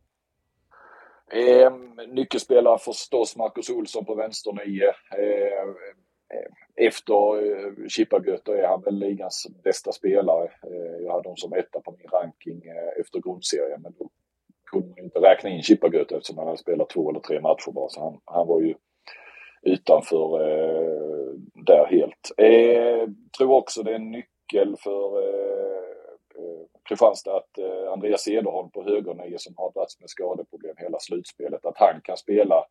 Eh, 1.33 1.73
nyckelspelare 2.09 2.78
förstås 2.78 3.37
Marcus 3.37 3.71
Olsson 3.71 4.05
på 4.05 4.14
vänsternio. 4.14 4.88
Eh, 5.11 5.69
efter 6.76 7.37
eh, 7.37 8.59
är 8.59 8.69
han 8.69 8.83
väl 8.83 8.99
ligans 8.99 9.47
bästa 9.64 9.93
spelare. 9.93 10.45
Eh, 10.45 11.05
jag 11.05 11.12
hade 11.12 11.28
honom 11.28 11.37
som 11.37 11.52
etta 11.52 11.81
på 11.81 11.97
min 11.99 12.09
ranking 12.12 12.62
eh, 12.66 13.00
efter 13.00 13.21
grundserien 13.21 13.83
men 13.83 13.95
då 13.99 14.11
kunde 14.71 14.88
man 14.88 14.99
inte 14.99 15.19
räkna 15.19 15.50
in 15.50 15.62
Chippagötter 15.62 16.16
eftersom 16.16 16.38
han 16.38 16.47
hade 16.47 16.59
spelat 16.59 16.90
två 16.90 17.11
eller 17.11 17.21
tre 17.21 17.40
matcher 17.40 17.71
bara. 17.73 17.88
Så 17.88 18.00
han, 18.00 18.21
han 18.25 18.47
var 18.47 18.61
ju 18.61 18.75
utanför 19.67 20.41
eh, 20.41 21.33
där 21.55 21.87
helt. 21.87 22.33
Eh, 22.37 23.09
tror 23.39 23.53
också 23.53 23.83
det 23.83 23.91
är 23.91 23.95
en 23.95 24.11
nyckel 24.11 24.77
för 24.79 25.23
eh, 25.23 25.79
eh 26.35 26.67
Kristianstad 26.89 27.37
att 27.37 27.59
eh, 27.59 27.93
Andreas 27.93 28.23
Cederholm 28.23 28.71
på 28.71 28.85
högernio 28.85 29.39
som 29.39 29.55
har 29.57 29.73
dragits 29.73 30.01
med 30.01 30.11
skadeproblem 30.11 30.75
hela 30.79 30.99
slutspelet, 31.01 31.67
att 31.67 31.79
han 31.79 32.01
kan 32.05 32.17
spela, 32.17 32.65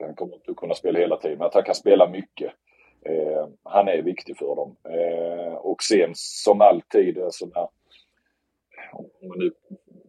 han 0.00 0.14
kommer 0.14 0.34
inte 0.34 0.54
kunna 0.54 0.74
spela 0.74 0.98
hela 0.98 1.16
tiden, 1.16 1.38
men 1.38 1.46
att 1.46 1.54
han 1.54 1.62
kan 1.62 1.74
spela 1.74 2.08
mycket. 2.08 2.52
Eh, 3.06 3.48
han 3.62 3.88
är 3.88 4.02
viktig 4.02 4.36
för 4.36 4.56
dem. 4.56 4.76
Eh, 4.84 5.54
och 5.54 5.82
sen 5.82 6.10
som 6.14 6.60
alltid, 6.60 7.18
eh, 7.18 7.24
alltså 7.24 7.46
när, 7.46 7.68
om 8.92 9.28
man 9.28 9.38
nu 9.38 9.52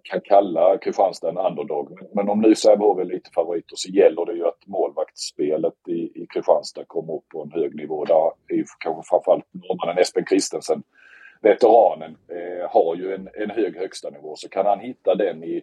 kan 0.04 0.22
kalla 0.22 0.78
Kristianstad 0.78 1.30
en 1.30 1.38
underdog. 1.38 1.92
Men, 1.92 2.08
men 2.14 2.30
om 2.30 2.42
nu 2.42 2.56
Sävehof 2.56 3.00
är 3.00 3.06
lite 3.06 3.30
favoriter 3.32 3.76
så 3.76 3.90
gäller 3.90 4.26
det 4.26 4.34
ju 4.34 4.48
att 4.48 4.68
målvaktsspelet 4.68 5.88
i, 5.88 6.22
i 6.22 6.28
Kristianstad 6.34 6.86
kommer 6.86 7.14
upp 7.14 7.30
på 7.30 7.42
en 7.44 7.52
hög 7.52 7.76
nivå. 7.76 8.06
Där 8.06 8.32
är 8.48 8.56
ju 8.56 8.66
kanske 8.80 9.10
framförallt 9.10 9.46
norrmannen 9.54 9.98
Espen 9.98 10.26
Christensen, 10.26 10.84
veteranen, 11.42 12.18
eh, 12.28 12.70
har 12.70 12.96
ju 12.96 13.14
en, 13.14 13.30
en 13.34 13.50
hög 13.50 13.78
högsta 13.78 14.10
nivå. 14.10 14.36
Så 14.36 14.50
kan 14.50 14.66
han 14.66 14.80
hitta 14.80 15.16
den 15.16 15.44
i, 15.44 15.62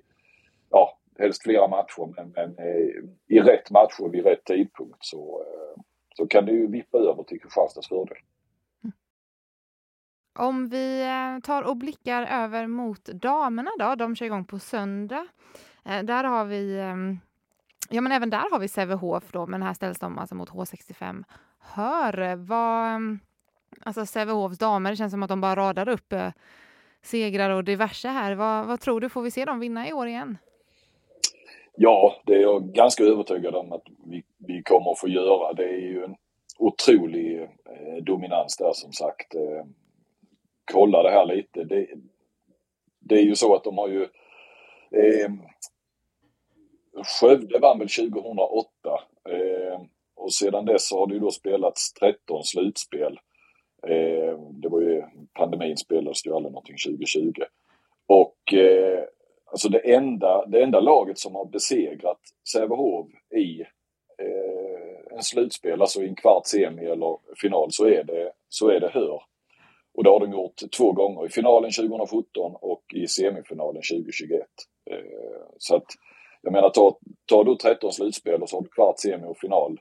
ja, 0.71 0.99
helst 1.19 1.43
flera 1.43 1.69
matcher, 1.69 2.15
men, 2.17 2.33
men 2.37 2.59
eh, 2.59 3.37
i 3.37 3.41
rätt 3.41 3.71
matcher 3.71 4.09
vid 4.09 4.25
rätt 4.25 4.45
tidpunkt 4.45 4.99
så, 5.01 5.43
eh, 5.43 5.83
så 6.17 6.27
kan 6.27 6.47
det 6.47 6.53
ju 6.53 6.67
vippa 6.67 6.99
över 6.99 7.23
till 7.23 7.41
Kristianstads 7.41 7.89
fördel. 7.89 8.17
Om 10.39 10.69
vi 10.69 11.03
eh, 11.03 11.41
tar 11.43 11.63
och 11.63 11.77
blickar 11.77 12.23
över 12.23 12.67
mot 12.67 13.05
damerna 13.05 13.71
då, 13.79 13.95
de 13.95 14.17
kör 14.17 14.27
igång 14.27 14.45
på 14.45 14.59
söndag. 14.59 15.27
Eh, 15.85 16.03
där 16.03 16.25
har 16.25 16.45
vi, 16.45 16.81
ehm, 16.81 17.19
ja 17.91 18.01
men 18.01 18.13
även 18.13 18.31
där 18.31 18.51
har 18.51 18.59
vi 18.59 18.69
Sävehof 18.69 19.33
då, 19.33 19.47
men 19.47 19.63
här 19.63 19.75
ställs 19.75 19.99
de 19.99 20.19
alltså 20.19 20.35
mot 20.35 20.51
H65 20.51 21.25
Hör. 21.61 22.37
Vad, 22.37 22.95
ehm, 22.95 23.19
alltså 23.85 24.07
Sävehofs 24.07 24.59
damer, 24.59 24.91
det 24.91 24.97
känns 24.97 25.13
som 25.13 25.23
att 25.23 25.29
de 25.29 25.41
bara 25.41 25.57
radar 25.57 25.89
upp 25.89 26.13
eh, 26.13 26.33
segrar 27.03 27.51
och 27.51 27.65
diverse 27.65 28.09
här. 28.09 28.35
Vad, 28.35 28.67
vad 28.67 28.81
tror 28.81 29.01
du, 29.01 29.09
får 29.09 29.23
vi 29.23 29.31
se 29.31 29.45
dem 29.45 29.61
vinna 29.61 29.89
i 29.89 29.93
år 29.93 30.07
igen? 30.07 30.39
Ja, 31.77 32.17
det 32.27 32.35
är 32.35 32.41
jag 32.41 32.73
ganska 32.75 33.05
övertygad 33.05 33.55
om 33.55 33.73
att 33.73 33.85
vi, 34.05 34.25
vi 34.39 34.63
kommer 34.63 34.91
att 34.91 34.99
få 34.99 35.09
göra. 35.09 35.53
Det 35.53 35.65
är 35.65 35.81
ju 35.81 36.05
en 36.05 36.17
otrolig 36.59 37.43
eh, 37.43 38.03
dominans 38.03 38.57
där 38.57 38.73
som 38.73 38.93
sagt. 38.93 39.35
Eh, 39.35 39.65
kolla 40.73 41.03
det 41.03 41.11
här 41.11 41.27
lite. 41.27 41.65
Det, 41.65 41.87
det 43.01 43.15
är 43.15 43.23
ju 43.23 43.35
så 43.35 43.55
att 43.55 43.65
de 43.65 43.79
har 43.79 43.89
ju... 43.89 44.03
Eh, 44.93 45.31
Skövde 47.21 47.59
vann 47.59 47.79
väl 47.79 47.89
2008 47.89 48.69
eh, 49.29 49.81
och 50.17 50.33
sedan 50.33 50.65
dess 50.65 50.93
har 50.93 51.07
det 51.07 51.15
ju 51.15 51.21
då 51.21 51.31
spelats 51.31 51.93
13 51.93 52.45
slutspel. 52.45 53.19
Eh, 53.87 54.39
det 54.53 54.69
var 54.69 54.81
ju 54.81 55.05
pandemin 55.35 55.77
spelades 55.77 56.27
ju 56.27 56.35
aldrig 56.35 56.53
någonting 56.53 56.77
2020. 56.87 57.33
Och 58.07 58.55
eh, 58.55 59.05
alltså 59.51 59.69
det 59.69 59.95
enda, 59.95 60.47
det 60.47 60.63
enda 60.63 60.81
laget 60.81 61.19
som 61.19 61.35
har 61.35 61.45
besegrat 61.45 62.21
Sävehof 62.53 63.07
i 63.37 63.61
eh, 64.23 65.17
en 65.17 65.23
slutspel, 65.23 65.81
alltså 65.81 66.03
i 66.03 66.09
en 66.09 66.17
kvart, 66.17 66.47
semi 66.47 66.85
eller 66.85 67.19
final 67.37 67.69
så 67.73 67.87
är 67.87 68.05
det, 68.05 68.33
så 68.49 68.69
är 68.69 68.81
det 68.81 68.89
Hör. 68.89 69.23
Och 69.99 70.05
det 70.05 70.11
har 70.11 70.21
de 70.21 70.33
gjort 70.33 70.61
två 70.77 70.93
gånger, 70.93 71.27
i 71.27 71.29
finalen 71.29 71.71
2017 71.71 72.57
och 72.61 72.83
i 72.95 73.07
semifinalen 73.07 73.83
2021. 73.93 74.41
Eh, 74.91 74.97
så 75.59 75.77
att 75.77 75.87
jag 76.43 76.53
menar, 76.53 76.71
tar, 76.71 76.97
tar 77.27 77.45
du 77.45 77.57
13 77.57 77.93
slutspel 77.93 78.43
och 78.43 78.49
så 78.49 78.57
har 78.57 78.63
du 78.63 78.69
kvart, 78.69 78.99
semi 78.99 79.27
och 79.27 79.39
final 79.39 79.81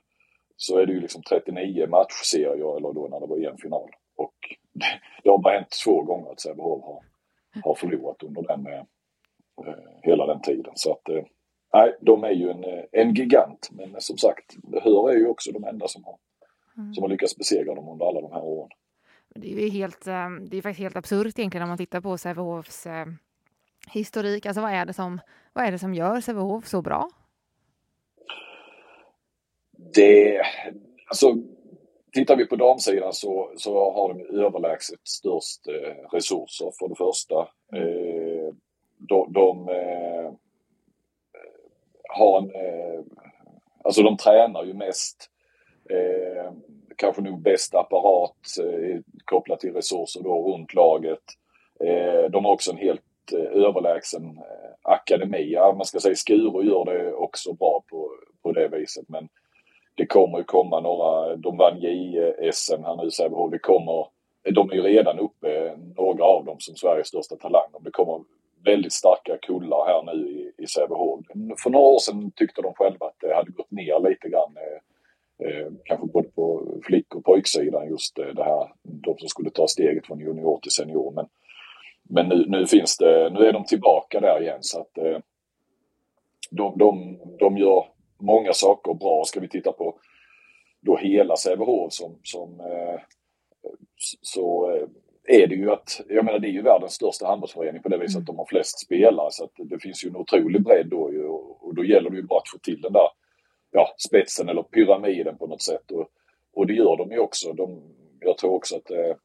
så 0.56 0.78
är 0.78 0.86
det 0.86 0.92
ju 0.92 1.00
liksom 1.00 1.22
39 1.22 1.86
matchserier 1.86 2.76
eller 2.76 2.92
då 2.92 3.08
när 3.10 3.20
det 3.20 3.26
var 3.26 3.50
en 3.50 3.58
final. 3.58 3.90
Och 4.16 4.34
det, 4.72 4.86
det 5.22 5.30
har 5.30 5.38
bara 5.38 5.54
hänt 5.54 5.74
två 5.84 6.02
gånger 6.02 6.30
att 6.30 6.40
Sävehof 6.40 6.84
har, 6.84 7.02
har 7.64 7.74
förlorat 7.74 8.22
under 8.22 8.42
den, 8.42 8.66
eh, 8.66 8.84
hela 10.02 10.26
den 10.26 10.40
tiden. 10.40 10.72
Så 10.74 10.92
att 10.92 11.08
eh, 11.08 11.24
nej, 11.74 11.96
de 12.00 12.24
är 12.24 12.32
ju 12.32 12.50
en, 12.50 12.64
en 12.92 13.14
gigant. 13.14 13.68
Men 13.72 14.00
som 14.00 14.16
sagt, 14.18 14.56
Hör 14.82 15.10
är 15.10 15.16
ju 15.16 15.26
också 15.28 15.52
de 15.52 15.64
enda 15.64 15.88
som 15.88 16.04
har, 16.04 16.16
mm. 16.76 16.94
som 16.94 17.02
har 17.02 17.08
lyckats 17.08 17.36
besegra 17.36 17.74
dem 17.74 17.88
under 17.88 18.06
alla 18.06 18.20
de 18.20 18.32
här 18.32 18.44
åren. 18.44 18.70
Det 19.34 19.52
är 19.52 19.60
ju 19.60 19.68
helt, 19.68 20.06
eh, 20.06 20.30
det 20.30 20.56
är 20.56 20.62
faktiskt 20.62 20.82
helt 20.82 20.96
absurt 20.96 21.38
egentligen 21.38 21.62
om 21.62 21.68
man 21.68 21.78
tittar 21.78 22.00
på 22.00 22.18
Sävehofs 22.18 22.86
eh, 22.86 23.06
historik. 23.90 24.46
Alltså 24.46 24.60
vad 24.60 24.72
är 24.72 24.86
det 24.86 24.92
som, 24.92 25.20
vad 25.52 25.64
är 25.64 25.72
det 25.72 25.78
som 25.78 25.94
gör 25.94 26.20
Sävehof 26.20 26.66
så 26.66 26.82
bra? 26.82 27.10
Det, 29.94 30.42
alltså, 31.08 31.36
tittar 32.12 32.36
vi 32.36 32.46
på 32.46 32.56
damsidan 32.56 33.12
så, 33.12 33.52
så 33.56 33.92
har 33.92 34.14
de 34.14 34.40
överlägset 34.44 35.00
störst 35.08 35.68
eh, 35.68 36.10
resurser 36.12 36.72
för 36.78 36.88
det 36.88 36.94
första. 36.94 37.40
Eh, 37.76 38.54
de, 38.96 39.32
de 39.32 39.68
eh, 39.68 40.32
har 42.08 42.38
en, 42.38 42.50
alltså 43.84 44.02
de 44.02 44.16
tränar 44.16 44.64
ju 44.64 44.74
mest, 44.74 45.30
kanske 46.98 47.22
nog 47.22 47.42
bäst 47.42 47.74
apparat 47.74 48.36
eh, 48.62 49.00
kopplat 49.24 49.60
till 49.60 49.74
resurser 49.74 50.22
då 50.22 50.52
runt 50.52 50.74
laget. 50.74 51.22
Eh, 51.84 52.30
de 52.30 52.44
har 52.44 52.52
också 52.52 52.70
en 52.70 52.76
helt 52.76 53.32
eh, 53.32 53.62
överlägsen 53.64 54.24
eh, 54.24 54.70
akademi. 54.82 55.52
Ja, 55.52 55.74
man 55.76 55.84
ska 55.84 56.00
säga 56.00 56.14
Skuru 56.14 56.62
gör 56.62 56.84
det 56.84 57.12
också 57.12 57.52
bra 57.52 57.82
på, 57.90 58.10
på 58.42 58.52
det 58.52 58.68
viset 58.68 59.04
men 59.08 59.28
det 59.94 60.06
kommer 60.06 60.38
ju 60.38 60.44
komma 60.44 60.80
några, 60.80 61.36
de 61.36 61.56
vann 61.56 61.78
JSM 61.80 62.84
här 62.84 62.96
nu 62.96 63.10
Sävehof, 63.10 63.50
det 63.50 63.58
kommer, 63.58 64.06
de 64.50 64.70
är 64.70 64.74
ju 64.74 64.82
redan 64.82 65.18
uppe, 65.18 65.76
några 65.96 66.24
av 66.24 66.44
dem 66.44 66.56
som 66.60 66.74
Sveriges 66.74 67.08
största 67.08 67.36
talanger. 67.36 67.80
Det 67.80 67.90
kommer 67.90 68.20
väldigt 68.64 68.92
starka 68.92 69.38
kullar 69.42 69.86
här 69.86 70.02
nu 70.02 70.28
i, 70.28 70.62
i 70.62 70.66
Sävehof. 70.66 71.20
För 71.62 71.70
några 71.70 71.86
år 71.86 71.98
sedan 71.98 72.30
tyckte 72.30 72.62
de 72.62 72.74
själva 72.74 73.06
att 73.06 73.16
det 73.20 73.34
hade 73.34 73.50
gått 73.50 73.70
ner 73.70 74.08
lite 74.08 74.28
grann. 74.28 74.56
Eh, 74.56 74.80
eh 75.38 75.72
kanske 75.84 76.06
både 76.06 76.28
på 76.28 76.74
flick 76.86 77.14
och 77.14 77.24
pojksidan 77.24 77.88
just 77.88 78.18
eh, 78.18 78.26
det 78.26 78.44
här, 78.44 78.72
de 78.82 79.18
som 79.18 79.28
skulle 79.28 79.50
ta 79.50 79.68
steget 79.68 80.06
från 80.06 80.20
junior 80.20 80.58
till 80.60 80.72
senior. 80.72 81.12
Men, 81.14 81.26
men 82.02 82.28
nu, 82.28 82.44
nu 82.48 82.66
finns 82.66 82.96
det, 82.96 83.30
nu 83.30 83.46
är 83.46 83.52
de 83.52 83.64
tillbaka 83.64 84.20
där 84.20 84.42
igen 84.42 84.58
så 84.60 84.80
att 84.80 84.98
eh, 84.98 85.18
de, 86.50 86.78
de, 86.78 87.18
de 87.38 87.58
gör 87.58 87.84
många 88.18 88.52
saker 88.52 88.94
bra. 88.94 89.24
Ska 89.24 89.40
vi 89.40 89.48
titta 89.48 89.72
på 89.72 89.98
då 90.80 90.96
hela 90.96 91.36
Sävehof 91.36 91.92
som, 91.92 92.18
som 92.22 92.60
eh, 92.60 93.00
så 94.22 94.70
eh, 94.70 94.88
är 95.42 95.46
det 95.46 95.54
ju 95.54 95.70
att, 95.70 96.00
jag 96.08 96.24
menar 96.24 96.38
det 96.38 96.48
är 96.48 96.52
ju 96.52 96.62
världens 96.62 96.92
största 96.92 97.26
handbollsförening 97.26 97.82
på 97.82 97.88
det 97.88 97.98
viset 97.98 98.14
mm. 98.14 98.22
att 98.22 98.26
de 98.26 98.38
har 98.38 98.46
flest 98.46 98.80
spelare 98.80 99.28
så 99.30 99.44
att 99.44 99.52
det 99.56 99.78
finns 99.78 100.04
ju 100.04 100.08
en 100.08 100.16
otrolig 100.16 100.62
bredd 100.62 100.86
då 100.86 101.12
ju 101.12 101.24
och 101.60 101.74
då 101.74 101.84
gäller 101.84 102.10
det 102.10 102.16
ju 102.16 102.22
bara 102.22 102.38
att 102.38 102.48
få 102.48 102.58
till 102.58 102.80
den 102.80 102.92
där 102.92 103.08
ja, 103.70 103.94
spetsen 104.08 104.48
eller 104.48 104.62
pyramiden 104.62 105.38
på 105.38 105.46
något 105.46 105.62
sätt 105.62 105.90
och, 105.90 106.08
och 106.54 106.66
det 106.66 106.74
gör 106.74 106.96
de 106.96 107.12
ju 107.12 107.18
också. 107.18 107.52
De, 107.52 107.82
jag 108.20 108.38
tror 108.38 108.54
också 108.54 108.76
att 108.76 108.90
eh, 108.90 109.16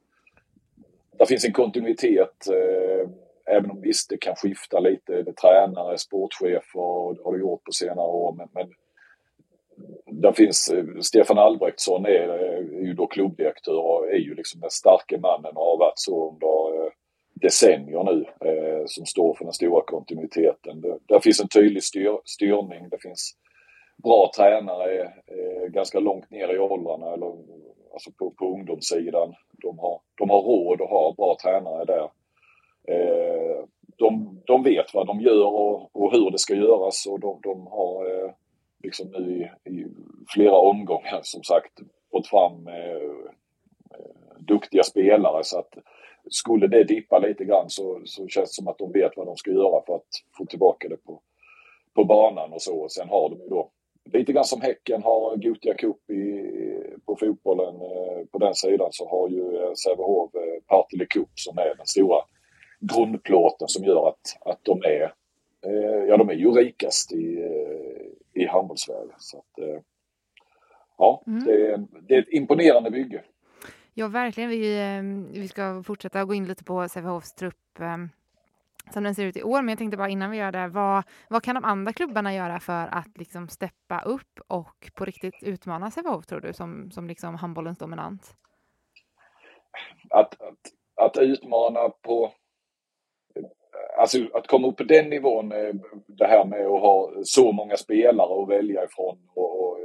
det 1.20 1.26
finns 1.26 1.46
en 1.46 1.54
kontinuitet 1.54 2.48
eh, 2.48 3.10
även 3.56 3.72
om 3.72 3.82
visst 3.82 4.10
det 4.10 4.18
kan 4.18 4.36
skifta 4.36 4.80
lite. 4.80 5.22
Det 5.22 5.34
tränare, 5.34 5.98
sportchefer 5.98 6.80
och 6.80 7.16
det 7.16 7.24
har 7.24 7.34
det 7.34 7.40
gjort 7.40 7.64
på 7.64 7.72
senare 7.72 8.08
år 8.08 8.34
men, 8.34 8.48
men 8.54 8.74
där 10.06 10.32
finns 10.32 10.70
eh, 10.70 10.86
Stefan 11.02 11.38
Albrektsson 11.38 12.06
är, 12.06 12.30
eh, 12.30 12.80
är 12.80 12.86
ju 12.86 12.94
då 12.94 13.08
klubbdirektör 13.08 13.80
och 13.80 14.08
är 14.08 14.20
ju 14.20 14.36
liksom 14.36 14.62
den 14.62 14.70
starke 14.70 15.18
mannen 15.18 15.56
och 15.56 15.66
har 15.66 15.78
varit 15.78 16.00
så 16.00 16.30
under 16.30 16.86
eh, 16.86 16.92
decennier 17.42 18.04
nu 18.04 18.26
eh, 18.50 18.84
som 18.86 19.06
står 19.06 19.36
för 19.36 19.44
den 19.46 19.54
stora 19.54 19.84
kontinuiteten. 19.86 20.82
Det, 20.82 20.98
där 21.08 21.20
finns 21.20 21.42
en 21.42 21.48
tydlig 21.48 21.84
styr, 21.84 22.20
styrning. 22.26 22.90
Det 22.90 23.02
finns 23.02 23.34
bra 24.04 24.32
tränare 24.38 25.02
eh, 25.04 25.68
ganska 25.68 26.00
långt 26.00 26.32
ner 26.32 26.56
i 26.56 26.60
åldrarna 26.60 27.14
eller 27.14 27.32
alltså 27.94 28.12
på, 28.20 28.32
på 28.32 28.46
ungdomssidan. 28.46 29.34
De 29.52 29.80
har, 29.80 30.02
de 30.18 30.30
har 30.30 30.42
råd 30.42 30.82
att 30.82 30.90
ha 30.90 31.14
bra 31.18 31.38
tränare 31.44 31.86
där. 31.86 32.10
Eh, 32.88 33.66
de, 33.98 34.42
de 34.46 34.64
vet 34.64 34.94
vad 34.94 35.08
de 35.08 35.22
gör 35.22 35.46
och, 35.46 35.96
och 35.96 36.12
hur 36.12 36.32
det 36.32 36.40
ska 36.40 36.56
göras 36.56 37.06
och 37.10 37.20
de, 37.20 37.40
de 37.44 37.68
har 37.68 38.06
eh, 38.06 38.32
liksom 38.84 39.08
nu 39.12 39.50
i, 39.66 39.70
i 39.70 39.86
flera 40.34 40.58
omgångar 40.58 41.20
som 41.24 41.44
sagt 41.44 41.80
fått 42.12 42.28
fram 42.28 42.68
eh, 42.68 42.74
eh 43.94 44.14
duktiga 44.40 44.84
spelare 44.84 45.44
så 45.44 45.60
att 45.60 45.74
skulle 46.30 46.68
det 46.68 46.84
dippa 46.84 47.20
lite 47.20 47.46
grann 47.46 47.70
så, 47.70 48.02
så 48.06 48.28
känns 48.28 48.50
det 48.50 48.54
som 48.54 48.68
att 48.68 48.78
de 48.78 48.92
vet 48.92 49.18
vad 49.18 49.28
de 49.28 49.36
ska 49.36 49.52
göra 49.52 49.86
för 49.86 49.96
att 49.96 50.08
få 50.38 50.46
tillbaka 50.46 50.90
det 50.90 50.98
på, 50.98 51.22
på 51.96 52.04
banan 52.04 52.54
och 52.54 52.62
så. 52.62 52.80
Och 52.80 52.92
sen 52.92 53.10
har 53.10 53.30
de 53.30 53.42
ju 53.42 53.50
då 53.50 53.70
lite 54.06 54.34
grann 54.34 54.46
som 54.46 54.62
Häcken 54.62 55.04
har 55.04 55.36
Gothia 55.36 55.74
Cup 55.74 56.10
i, 56.10 56.50
på 57.06 57.16
fotbollen. 57.16 57.76
Eh, 57.76 58.26
på 58.32 58.38
den 58.38 58.56
sidan 58.56 58.90
så 58.92 59.10
har 59.10 59.30
ju 59.30 59.56
eh, 59.56 59.74
Sävehof 59.74 60.36
eh, 60.36 60.64
Partille 60.68 61.06
Cup 61.06 61.30
som 61.36 61.58
är 61.58 61.76
den 61.78 61.86
stora 61.86 62.22
grundplåten 62.80 63.68
som 63.68 63.84
gör 63.84 64.08
att, 64.08 64.38
att 64.46 64.60
de 64.64 64.82
är 64.84 65.14
ja 66.08 66.18
de 66.18 66.30
är 66.30 66.34
ju 66.34 66.52
rikast 66.52 67.12
i, 67.12 67.50
i 68.34 68.46
handbollssverige. 68.46 69.12
Så 69.18 69.38
att, 69.38 69.84
ja, 70.98 71.24
mm. 71.28 71.44
det, 71.46 71.68
är, 71.68 71.88
det 72.02 72.16
är 72.16 72.20
ett 72.20 72.30
imponerande 72.34 72.92
bygge. 72.92 73.24
Ja, 73.94 74.08
verkligen. 74.08 74.50
Vi, 74.50 75.40
vi 75.40 75.48
ska 75.48 75.84
fortsätta 75.84 76.26
gå 76.26 76.34
in 76.34 76.46
lite 76.46 76.64
på 76.64 76.90
Sävehofs 76.90 77.34
trupp 77.34 77.80
som 78.92 79.04
den 79.04 79.16
ser 79.16 79.26
ut 79.26 79.38
i 79.38 79.44
år. 79.44 79.62
Men 79.62 79.70
jag 79.70 79.78
tänkte 79.78 79.98
bara 79.98 80.10
innan 80.10 80.32
vi 80.32 80.38
gör 80.38 80.52
det, 80.52 80.68
vad, 80.68 81.04
vad 81.30 81.44
kan 81.44 81.56
de 81.56 81.66
andra 81.66 81.94
klubbarna 81.94 82.34
göra 82.34 82.60
för 82.60 82.88
att 82.88 83.18
liksom 83.18 83.48
steppa 83.48 84.02
upp 84.02 84.40
och 84.48 84.92
på 84.94 85.06
riktigt 85.06 85.44
utmana 85.44 85.92
Sävehof, 85.92 86.26
tror 86.26 86.40
du, 86.40 86.54
som, 86.54 86.92
som 86.92 87.08
liksom 87.08 87.36
handbollens 87.36 87.78
dominant? 87.78 88.36
Att, 90.10 90.42
att, 90.42 90.58
att 90.96 91.18
utmana 91.18 91.90
på 91.90 92.34
alltså 93.98 94.18
att 94.34 94.48
komma 94.48 94.68
upp 94.68 94.78
på 94.78 94.84
den 94.84 95.10
nivån, 95.10 95.52
eh, 95.52 95.74
det 96.08 96.26
här 96.26 96.46
med 96.46 96.66
att 96.66 96.82
ha 96.82 97.12
så 97.24 97.52
många 97.52 97.78
spelare 97.78 98.44
att 98.44 98.50
välja 98.50 98.84
ifrån 98.84 99.18
och, 99.34 99.64
och 99.64 99.78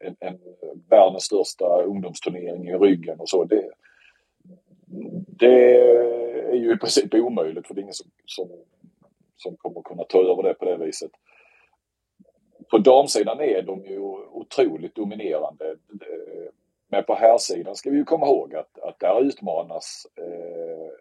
en, 0.00 0.16
en 0.20 0.38
världens 0.90 1.24
största 1.24 1.82
ungdomsturnering 1.82 2.68
i 2.68 2.74
ryggen 2.74 3.20
och 3.20 3.28
så. 3.28 3.44
Det, 3.44 3.70
det 5.26 5.80
är 6.50 6.54
ju 6.54 6.72
i 6.72 6.78
princip 6.78 7.14
omöjligt 7.14 7.66
för 7.66 7.74
det 7.74 7.80
är 7.80 7.82
ingen 7.82 7.94
som, 7.94 8.10
som, 8.26 8.48
som 9.36 9.56
kommer 9.56 9.82
kunna 9.82 10.04
ta 10.04 10.18
över 10.18 10.42
det 10.42 10.54
på 10.54 10.64
det 10.64 10.76
viset. 10.76 11.10
På 12.70 12.78
damsidan 12.78 13.40
är 13.40 13.62
de 13.62 13.84
ju 13.84 13.98
otroligt 14.32 14.94
dominerande. 14.94 15.76
Men 16.88 17.04
på 17.04 17.14
herrsidan 17.14 17.76
ska 17.76 17.90
vi 17.90 17.96
ju 17.96 18.04
komma 18.04 18.26
ihåg 18.26 18.54
att, 18.54 18.78
att 18.78 18.98
där 18.98 19.22
utmanas 19.22 20.06
eh, 20.16 20.92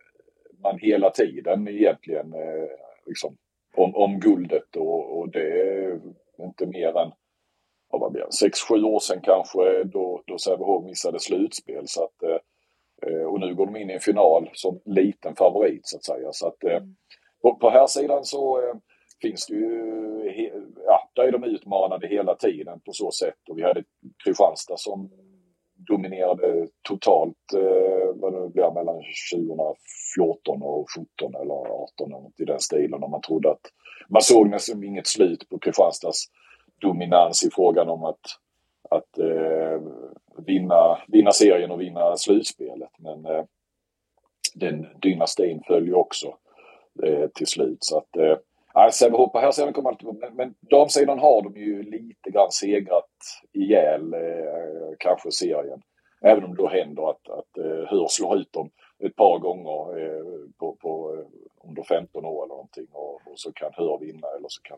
man 0.63 0.80
hela 0.80 1.10
tiden 1.10 1.67
egentligen 1.67 2.34
eh, 2.34 2.69
liksom, 3.06 3.38
om, 3.76 3.95
om 3.95 4.19
guldet 4.19 4.76
och, 4.76 5.19
och 5.19 5.30
det 5.30 5.62
är 5.62 6.00
inte 6.39 6.65
mer 6.65 6.98
än 6.98 7.12
vad 7.89 8.12
blir 8.12 8.26
sex, 8.30 8.60
sju 8.60 8.84
år 8.84 9.00
sedan 9.00 9.21
kanske 9.24 9.84
då, 9.84 10.24
då 10.26 10.38
Sävehof 10.38 10.86
missade 10.86 11.19
slutspel. 11.19 11.88
Så 11.88 12.04
att, 12.04 12.24
eh, 12.24 12.38
Eh, 13.06 13.26
och 13.26 13.39
nu 13.39 13.56
går 13.56 13.65
de 13.65 13.76
in 13.76 13.89
i 13.89 13.94
en 13.94 14.00
final 14.00 14.50
som 14.54 14.80
liten 14.86 15.36
favorit 15.36 15.82
så 15.84 15.98
att 15.98 16.06
säga. 16.06 16.30
Så 16.32 16.48
att, 16.48 16.63
eh, 16.63 16.80
på, 17.41 17.56
på 17.56 17.70
här 17.70 17.88
sidan 17.88 18.26
så 18.26 18.58
eh, 18.62 18.76
finns 19.22 19.48
det 19.48 19.56
ju, 19.56 20.72
ja, 20.86 21.10
där 21.13 21.24
är 21.24 21.32
de 21.32 21.44
utmanade 21.44 22.08
hela 22.08 22.36
tiden 22.36 22.80
på 22.80 22.91
så 22.91 23.12
sätt. 23.12 23.50
Och 23.50 23.58
vi 23.58 23.63
hade 23.63 23.84
Kristianstad 24.24 24.78
som 24.78 25.10
dominerade 25.88 26.68
totalt 26.82 27.54
eh, 27.54 28.15
vad 28.15 28.34
det 28.34 28.50
blir 28.50 28.72
mellan 28.74 29.02
2014 29.34 30.62
och 30.62 30.86
17 31.20 31.36
eller 31.36 31.54
18 31.54 32.12
eller 32.12 32.22
något 32.22 32.39
i 32.39 32.46
den 32.46 32.60
stilen. 32.60 33.04
Och 33.04 33.10
man 33.10 33.22
trodde 33.22 33.52
att 33.52 33.72
man 34.10 34.22
såg 34.22 34.50
nästan 34.50 34.84
inget 34.84 35.08
slut 35.08 35.50
på 35.50 35.60
Kristianstads 35.60 36.26
dominans 36.82 37.44
i 37.44 37.50
frågan 37.52 37.89
om 37.89 38.04
att, 38.04 38.26
att 38.89 39.18
eh, 39.18 39.82
vinna, 40.38 40.98
vinna 41.08 41.32
serien 41.32 41.71
och 41.71 41.82
vinna 41.82 42.17
slutspelet. 42.17 42.89
Men 42.98 43.26
eh, 43.26 43.43
den 44.56 44.88
dynastin 45.02 45.62
följer 45.67 45.95
också 45.95 46.38
eh, 47.04 47.28
till 47.28 47.48
slut. 47.48 47.78
Så 47.80 47.98
att 47.98 48.17
eh, 48.17 48.38
Sävehof 48.91 49.32
på 49.32 49.39
här 49.39 49.71
kommer 49.71 49.89
alltid 49.89 50.08
men, 50.21 50.36
men 50.36 50.56
damsidan 50.62 51.19
har 51.19 51.41
de 51.41 51.60
ju 51.60 51.84
lite 51.84 52.30
grann 52.30 52.52
segrat 52.52 53.12
ihjäl 53.54 54.13
eh, 54.13 54.95
kanske 55.00 55.32
serien. 55.32 55.82
Även 56.21 56.43
om 56.43 56.56
det 56.56 56.62
då 56.63 56.67
händer 56.67 57.10
att, 57.10 57.30
att 57.30 57.58
eh, 57.58 57.89
Hur 57.89 58.08
slår 58.08 58.38
ut 58.38 58.54
dem 58.54 58.69
ett 59.04 59.15
par 59.15 59.39
gånger 59.39 60.00
eh, 60.00 60.50
på, 60.60 60.76
på, 60.76 61.15
eh, 61.15 61.67
under 61.69 61.84
15 61.84 62.26
år 62.26 62.43
eller 62.43 62.54
någonting 62.54 62.88
och, 62.91 63.13
och 63.13 63.39
så 63.39 63.52
kan 63.52 63.71
Hur 63.78 63.98
vinna 64.00 64.28
eller 64.38 64.48
så 64.48 64.62
kan 64.62 64.78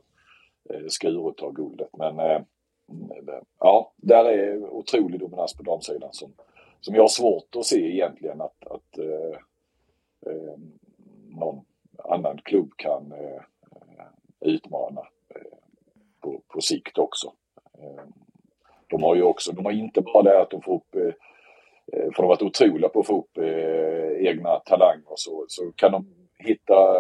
eh, 0.70 0.88
Skuru 0.88 1.34
ta 1.34 1.50
guldet. 1.50 1.90
Men 1.98 2.20
eh, 2.20 2.42
Eh, 2.90 3.40
ja, 3.60 3.92
där 3.96 4.26
är 4.26 4.64
otrolig 4.70 5.20
dominans 5.20 5.54
på 5.54 5.64
damsidan 5.64 6.14
som, 6.14 6.34
som 6.82 6.96
jag 6.96 7.04
har 7.04 7.08
svårt 7.08 7.56
att 7.56 7.66
se 7.66 7.94
egentligen 7.94 8.42
att, 8.42 8.68
att 8.68 8.98
eh, 8.98 9.40
eh, 10.26 10.58
någon 11.30 11.66
annan 12.10 12.38
klubb 12.38 12.72
kan 12.76 13.12
eh, 13.12 13.42
utmana 14.40 15.02
eh, 15.36 15.58
på, 16.22 16.42
på 16.48 16.62
sikt 16.62 16.98
också. 16.98 17.34
Eh, 17.74 18.04
de 18.88 19.04
har 19.04 19.16
ju 19.16 19.24
också, 19.24 19.52
de 19.52 19.66
har 19.66 19.72
inte 19.72 20.02
bara 20.02 20.24
det 20.24 20.42
att 20.42 20.50
de 20.50 20.62
får 20.62 20.76
upp, 20.76 20.96
eh, 20.96 21.14
eh 21.94 22.12
för 22.12 22.16
de 22.16 22.22
har 22.22 22.28
varit 22.28 22.42
otroliga 22.42 22.90
på 22.90 23.00
att 23.00 23.08
få 23.08 23.20
upp 23.20 23.38
eh, 23.38 24.28
egna 24.28 24.60
talanger 24.60 25.14
så, 25.16 25.46
så 25.48 25.72
kan 25.76 25.92
de 25.92 26.08
hitta 26.38 26.98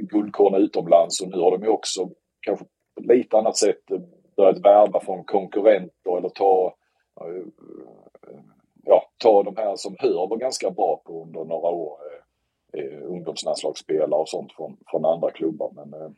guldkorn 0.00 0.54
utomlands 0.54 1.20
och 1.20 1.28
nu 1.28 1.36
har 1.36 1.50
de 1.50 1.62
ju 1.62 1.68
också 1.68 2.10
kanske 2.40 2.64
på 2.94 3.02
lite 3.02 3.38
annat 3.38 3.56
sätt 3.56 3.82
börjat 4.38 4.64
värva 4.64 5.00
från 5.00 5.24
konkurrenter 5.24 6.16
eller 6.18 6.28
ta 6.28 6.74
ja, 8.84 9.10
ta 9.18 9.42
de 9.42 9.56
här 9.56 9.76
som 9.76 9.96
Hör 9.98 10.26
var 10.26 10.36
ganska 10.36 10.70
bra 10.70 11.02
på 11.04 11.22
under 11.22 11.44
några 11.44 11.68
år. 11.68 11.98
Eh, 12.72 12.80
eh, 12.80 13.02
ungdomslandslagsspelare 13.02 14.20
och 14.20 14.28
sånt 14.28 14.52
från, 14.52 14.76
från 14.86 15.04
andra 15.04 15.30
klubbar. 15.30 15.70
Men 15.74 16.00
eh, 16.00 16.10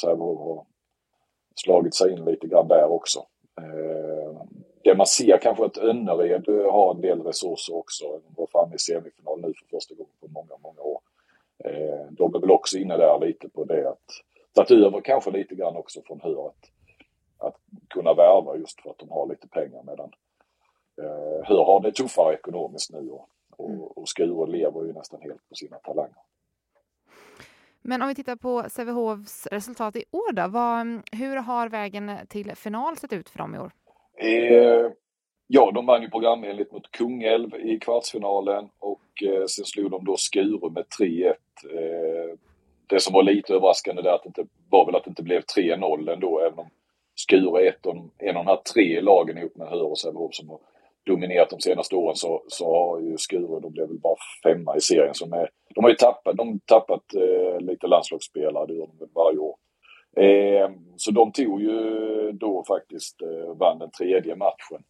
Sävehof 0.00 0.38
har 0.38 0.64
slagit 1.54 1.94
sig 1.94 2.12
in 2.12 2.24
lite 2.24 2.46
grann 2.46 2.68
där 2.68 2.92
också. 2.92 3.18
Eh, 3.60 4.40
det 4.84 4.94
man 4.94 5.06
ser 5.06 5.38
kanske 5.38 5.64
att 5.64 5.78
Önnered 5.78 6.48
eh, 6.48 6.72
har 6.72 6.94
en 6.94 7.00
del 7.00 7.22
resurser 7.22 7.76
också. 7.76 8.04
De 8.04 8.34
var 8.36 8.46
framme 8.46 8.74
i 8.74 8.78
semifinal 8.78 9.40
nu 9.40 9.52
för 9.54 9.76
första 9.76 9.94
gången 9.94 10.12
på 10.20 10.28
många, 10.28 10.54
många 10.62 10.80
år. 10.80 11.00
Eh, 11.64 12.06
de 12.10 12.34
är 12.34 12.38
väl 12.38 12.50
också 12.50 12.78
inne 12.78 12.96
där 12.96 13.18
lite 13.18 13.48
på 13.48 13.64
det 13.64 13.88
att 13.88 14.10
tagit 14.54 14.70
över 14.70 15.00
kanske 15.00 15.30
lite 15.30 15.54
grann 15.54 15.76
också 15.76 16.00
från 16.06 16.20
Hur 16.20 16.46
att, 16.46 16.46
att 16.46 16.70
kunna 17.96 18.14
värva 18.14 18.56
just 18.56 18.80
för 18.80 18.90
att 18.90 18.98
de 18.98 19.10
har 19.10 19.26
lite 19.26 19.48
pengar 19.48 19.82
medan 19.82 20.10
eh, 21.02 21.48
Hur 21.48 21.64
har 21.64 21.80
det 21.80 21.92
tuffare 21.92 22.34
ekonomiskt 22.34 22.92
nu 22.92 23.10
och, 23.10 23.28
och, 23.56 23.98
och 23.98 24.08
Skure 24.08 24.50
lever 24.50 24.84
ju 24.84 24.92
nästan 24.92 25.20
helt 25.20 25.48
på 25.48 25.54
sina 25.54 25.76
talanger. 25.76 26.22
Men 27.82 28.02
om 28.02 28.08
vi 28.08 28.14
tittar 28.14 28.36
på 28.36 28.64
Sävehofs 28.68 29.46
resultat 29.46 29.96
i 29.96 30.04
år 30.10 30.32
då, 30.32 30.48
vad, 30.48 31.02
hur 31.12 31.36
har 31.36 31.68
vägen 31.68 32.10
till 32.28 32.56
final 32.56 32.96
sett 32.96 33.12
ut 33.12 33.28
för 33.28 33.38
dem 33.38 33.54
i 33.54 33.58
år? 33.58 33.72
Eh, 34.16 34.90
ja, 35.46 35.70
de 35.74 35.86
vann 35.86 36.02
ju 36.02 36.10
programenligt 36.10 36.72
mot 36.72 36.90
Kungälv 36.90 37.54
i 37.54 37.78
kvartsfinalen 37.78 38.68
och 38.78 39.22
eh, 39.22 39.44
sen 39.46 39.64
slog 39.64 39.90
de 39.90 40.04
då 40.04 40.16
Skuru 40.16 40.70
med 40.70 40.84
3-1. 41.00 41.28
Eh, 41.28 42.38
det 42.86 43.00
som 43.00 43.12
var 43.12 43.22
lite 43.22 43.54
överraskande 43.54 44.02
där 44.02 44.12
att 44.12 44.22
det 44.22 44.28
inte, 44.28 44.46
var 44.70 44.86
väl 44.86 44.94
att 44.94 45.04
det 45.04 45.10
inte 45.10 45.22
blev 45.22 45.42
3-0 45.56 46.12
ändå, 46.12 46.40
även 46.40 46.58
om 46.58 46.70
Skuru 47.28 47.56
är 47.56 47.68
ett 47.68 47.86
av, 47.86 48.10
en 48.18 48.36
av 48.36 48.44
de 48.44 48.50
här 48.50 48.60
tre 48.74 49.00
lagen 49.00 49.38
ihop 49.38 49.56
med 49.56 49.68
Höör 49.68 49.90
och 49.90 49.98
Sävehof 49.98 50.34
som 50.34 50.48
har 50.48 50.58
dominerat 51.06 51.50
de 51.50 51.60
senaste 51.60 51.96
åren 51.96 52.16
så, 52.16 52.42
så 52.48 52.64
har 52.64 53.00
ju 53.00 53.18
Skuru, 53.18 53.60
de 53.60 53.72
blev 53.72 53.88
väl 53.88 53.98
bara 53.98 54.16
femma 54.42 54.76
i 54.76 54.80
serien. 54.80 55.14
Som 55.14 55.32
är, 55.32 55.50
de 55.74 55.84
har 55.84 55.90
ju 55.90 55.96
tappat, 55.96 56.36
de 56.36 56.60
tappat 56.60 57.14
eh, 57.14 57.60
lite 57.60 57.86
landslagsspelare, 57.86 58.66
det 58.66 58.74
gör 58.74 58.86
de 58.86 58.98
väl 58.98 59.08
varje 59.14 59.38
år. 59.38 59.56
Eh, 60.16 60.70
så 60.96 61.10
de 61.10 61.32
tog 61.32 61.62
ju 61.62 62.32
då 62.32 62.64
faktiskt, 62.68 63.22
eh, 63.22 63.54
vann 63.56 63.78
den 63.78 63.90
tredje 63.90 64.36
matchen 64.36 64.82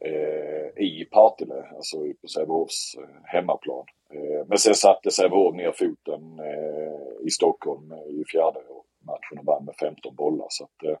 eh, 0.00 0.84
i 0.84 1.08
Partille, 1.10 1.64
alltså 1.76 1.96
på 2.20 2.28
Sävehofs 2.28 2.94
eh, 2.98 3.16
hemmaplan. 3.24 3.84
Eh, 4.12 4.46
men 4.46 4.58
sen 4.58 4.74
satte 4.74 5.10
Sävehof 5.10 5.54
ner 5.54 5.72
foten 5.72 6.38
eh, 6.38 7.26
i 7.26 7.30
Stockholm 7.30 7.92
eh, 7.92 8.20
i 8.20 8.24
fjärde 8.32 8.60
matchen 9.06 9.38
och 9.38 9.44
vann 9.44 9.64
med 9.64 9.74
15 9.76 10.14
bollar. 10.14 10.46
Så 10.48 10.64
att, 10.64 10.84
eh, 10.84 10.98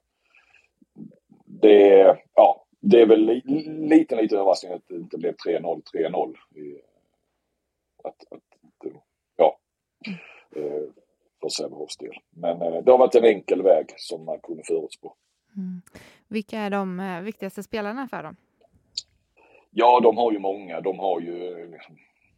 det, 1.48 2.16
ja, 2.34 2.64
det 2.80 3.00
är 3.00 3.06
väl 3.06 3.20
li, 3.20 3.42
lite, 3.66 4.16
lite 4.16 4.36
överraskning 4.36 4.72
att 4.72 4.88
det 4.88 4.94
inte 4.94 5.18
blev 5.18 5.34
3-0, 5.34 5.82
3-0. 5.94 6.34
Att, 8.04 8.32
att, 8.32 8.42
ja, 9.36 9.58
eh, 10.56 10.82
för 11.40 11.48
Sävehofs 11.48 11.96
del. 11.96 12.14
Men 12.30 12.62
eh, 12.62 12.82
det 12.84 12.90
har 12.90 12.98
varit 12.98 13.14
en 13.14 13.24
enkel 13.24 13.62
väg 13.62 13.86
som 13.96 14.24
man 14.24 14.40
kunde 14.40 14.62
förutspå. 14.62 15.14
Mm. 15.56 15.82
Vilka 16.28 16.58
är 16.58 16.70
de 16.70 17.00
eh, 17.00 17.20
viktigaste 17.20 17.62
spelarna 17.62 18.08
för 18.08 18.22
dem? 18.22 18.36
Ja, 19.70 20.00
de 20.00 20.16
har 20.16 20.32
ju 20.32 20.38
många. 20.38 20.80
De 20.80 20.98
har 20.98 21.20
ju 21.20 21.66
liksom, 21.70 21.96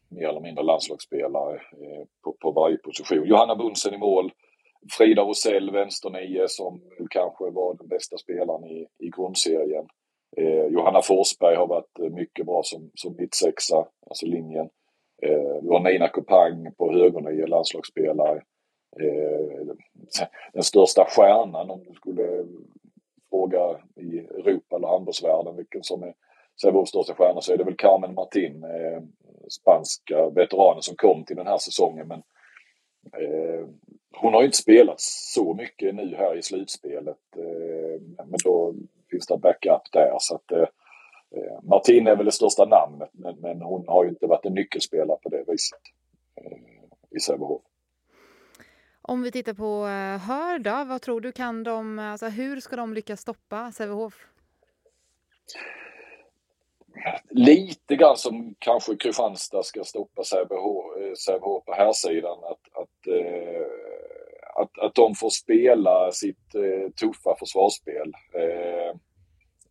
mer 0.08 0.28
eller 0.28 0.40
mindre 0.40 0.64
landslagsspelare 0.64 1.60
på, 2.24 2.32
på 2.32 2.50
varje 2.50 2.76
position. 2.76 3.26
Johanna 3.26 3.56
Bunsen 3.56 3.94
i 3.94 3.98
mål. 3.98 4.32
Frida 4.98 5.22
Rosell, 5.22 5.70
vänsternio, 5.70 6.48
som 6.48 6.80
kanske 7.10 7.50
var 7.50 7.74
den 7.74 7.88
bästa 7.88 8.16
spelaren 8.18 8.64
i, 8.64 8.86
i 8.98 9.08
grundserien. 9.08 9.86
Eh, 10.36 10.66
Johanna 10.66 11.02
Forsberg 11.02 11.56
har 11.56 11.66
varit 11.66 11.98
eh, 11.98 12.10
mycket 12.10 12.46
bra 12.46 12.60
som, 12.64 12.90
som 12.94 13.16
mittsexa, 13.18 13.86
alltså 14.10 14.26
linjen. 14.26 14.68
Eh, 15.22 15.62
vi 15.62 15.68
har 15.68 15.80
Nina 15.80 16.08
Kopang 16.08 16.72
på 16.78 16.92
högernie, 16.92 17.46
landslagsspelare. 17.46 18.42
Eh, 19.00 19.66
den 20.52 20.62
största 20.62 21.04
stjärnan 21.04 21.70
om 21.70 21.84
du 21.84 21.94
skulle 21.94 22.46
fråga 23.30 23.80
i 23.96 24.18
Europa 24.18 24.76
eller 24.76 24.88
handbollsvärlden 24.88 25.56
vilken 25.56 25.82
som 25.82 26.02
är 26.02 26.14
Sävehofs 26.62 26.88
största 26.88 27.14
stjärna 27.14 27.40
så 27.40 27.52
är 27.52 27.56
det 27.56 27.64
väl 27.64 27.76
Carmen 27.76 28.14
Martin, 28.14 28.64
eh, 28.64 29.02
spanska 29.48 30.30
veteranen 30.30 30.82
som 30.82 30.96
kom 30.96 31.24
till 31.24 31.36
den 31.36 31.46
här 31.46 31.58
säsongen 31.58 32.08
men 32.08 32.22
eh, 33.22 33.66
hon 34.16 34.34
har 34.34 34.40
ju 34.40 34.46
inte 34.46 34.58
spelat 34.58 35.00
så 35.00 35.54
mycket 35.54 35.94
nu 35.94 36.14
här 36.16 36.36
i 36.36 36.42
slutspelet. 36.42 37.18
Eh, 37.36 38.00
men 38.16 38.38
då 38.44 38.74
finns 39.10 39.26
det 39.26 39.38
backup 39.38 39.92
där. 39.92 40.16
Så 40.18 40.34
att, 40.34 40.52
eh, 40.52 40.68
eh, 41.36 41.62
Martin 41.62 42.06
är 42.06 42.16
väl 42.16 42.26
det 42.26 42.32
största 42.32 42.64
namnet 42.64 43.10
men, 43.12 43.62
hon 43.62 43.88
har 43.88 44.04
ju 44.04 44.10
inte 44.10 44.26
varit 44.26 44.46
en 44.46 44.54
nyckelspelare 44.54 45.18
på 45.22 45.28
det 45.28 45.44
viset 45.46 45.80
i 47.10 47.20
Sävehof. 47.20 47.62
Om 49.02 49.22
vi 49.22 49.30
tittar 49.30 49.54
på 49.54 49.84
Hör 50.26 50.58
då, 50.58 50.84
vad 50.84 51.02
tror 51.02 51.20
du 51.20 51.32
kan 51.32 51.62
de, 51.62 51.98
alltså 51.98 52.26
hur 52.26 52.60
ska 52.60 52.76
de 52.76 52.94
lyckas 52.94 53.20
stoppa 53.20 53.72
Sävehof? 53.72 54.26
Lite 57.30 57.96
grann 57.96 58.16
som 58.16 58.54
kanske 58.58 58.96
Kristianstad 58.96 59.62
ska 59.62 59.84
stoppa 59.84 60.24
Sävehof 60.24 61.64
på 61.64 61.72
här 61.72 61.92
sidan 61.92 62.38
att, 62.44 62.82
att, 62.82 63.06
eh, 63.06 63.89
att, 64.62 64.78
att 64.78 64.94
de 64.94 65.14
får 65.14 65.30
spela 65.30 66.12
sitt 66.12 66.54
eh, 66.54 66.90
tuffa 66.90 67.36
försvarsspel. 67.38 68.12
Eh, 68.34 68.96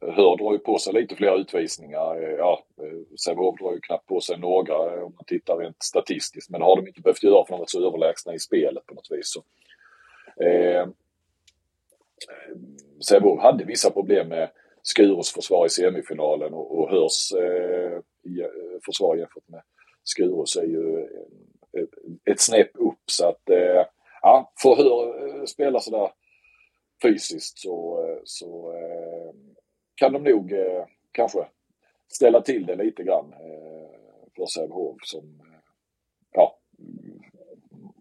Hör 0.02 0.38
drar 0.38 0.54
ju 0.54 0.60
på 0.60 0.78
sig 0.78 0.94
lite 0.94 1.16
fler 1.16 1.40
utvisningar. 1.40 2.24
Eh, 2.24 2.30
ja, 2.30 2.64
eh, 2.82 3.18
Sävehof 3.26 3.60
drar 3.60 3.74
ju 3.74 3.80
knappt 3.80 4.08
på 4.08 4.22
sig 4.22 4.40
några 4.40 4.74
eh, 4.74 5.04
om 5.04 5.14
man 5.16 5.26
tittar 5.28 5.58
rent 5.58 5.84
statistiskt. 5.84 6.50
Men 6.50 6.60
det 6.60 6.66
har 6.66 6.76
de 6.76 6.88
inte 6.88 7.02
behövt 7.02 7.24
göra 7.24 7.46
för 7.46 7.50
de 7.50 7.54
har 7.54 7.60
varit 7.60 7.70
så 7.70 7.88
överlägsna 7.88 8.34
i 8.34 8.40
spelet 8.40 8.86
på 8.86 8.94
något 8.94 9.12
vis. 9.12 9.34
Så, 9.34 9.44
eh, 10.44 10.88
Sävehof 13.08 13.40
hade 13.42 13.66
vissa 13.66 13.92
problem 13.92 14.28
med 14.28 14.50
Skurus 14.84 15.34
försvar 15.34 15.66
i 15.66 15.70
semifinalen 15.70 16.54
och, 16.54 16.80
och 16.80 16.90
Hörs 16.90 17.32
eh, 17.32 17.94
eh 17.94 18.80
försvar 18.86 19.16
jämfört 19.16 19.48
med 19.48 19.62
Skurus 20.04 20.56
är 20.56 20.66
ju 20.66 21.04
ett, 21.74 21.90
ett 22.26 22.42
snäpp 22.42 22.72
upp. 22.74 23.04
Så 23.06 23.28
att 23.28 23.50
eh, 23.50 23.86
för 24.62 24.76
får 24.76 25.38
eh, 25.40 25.46
spela 25.46 25.80
sådär 25.80 26.12
fysiskt 27.02 27.60
så, 27.60 28.06
eh, 28.08 28.20
så 28.24 28.74
eh, 28.74 29.34
kan 29.96 30.14
de 30.14 30.24
nog 30.24 30.54
kanske 31.12 31.48
ställa 32.08 32.42
till 32.42 32.66
det 32.66 32.76
lite 32.76 33.04
grann 33.04 33.34
för 34.36 34.46
Sävehof 34.46 34.98
som 35.04 35.42
ja, 36.32 36.60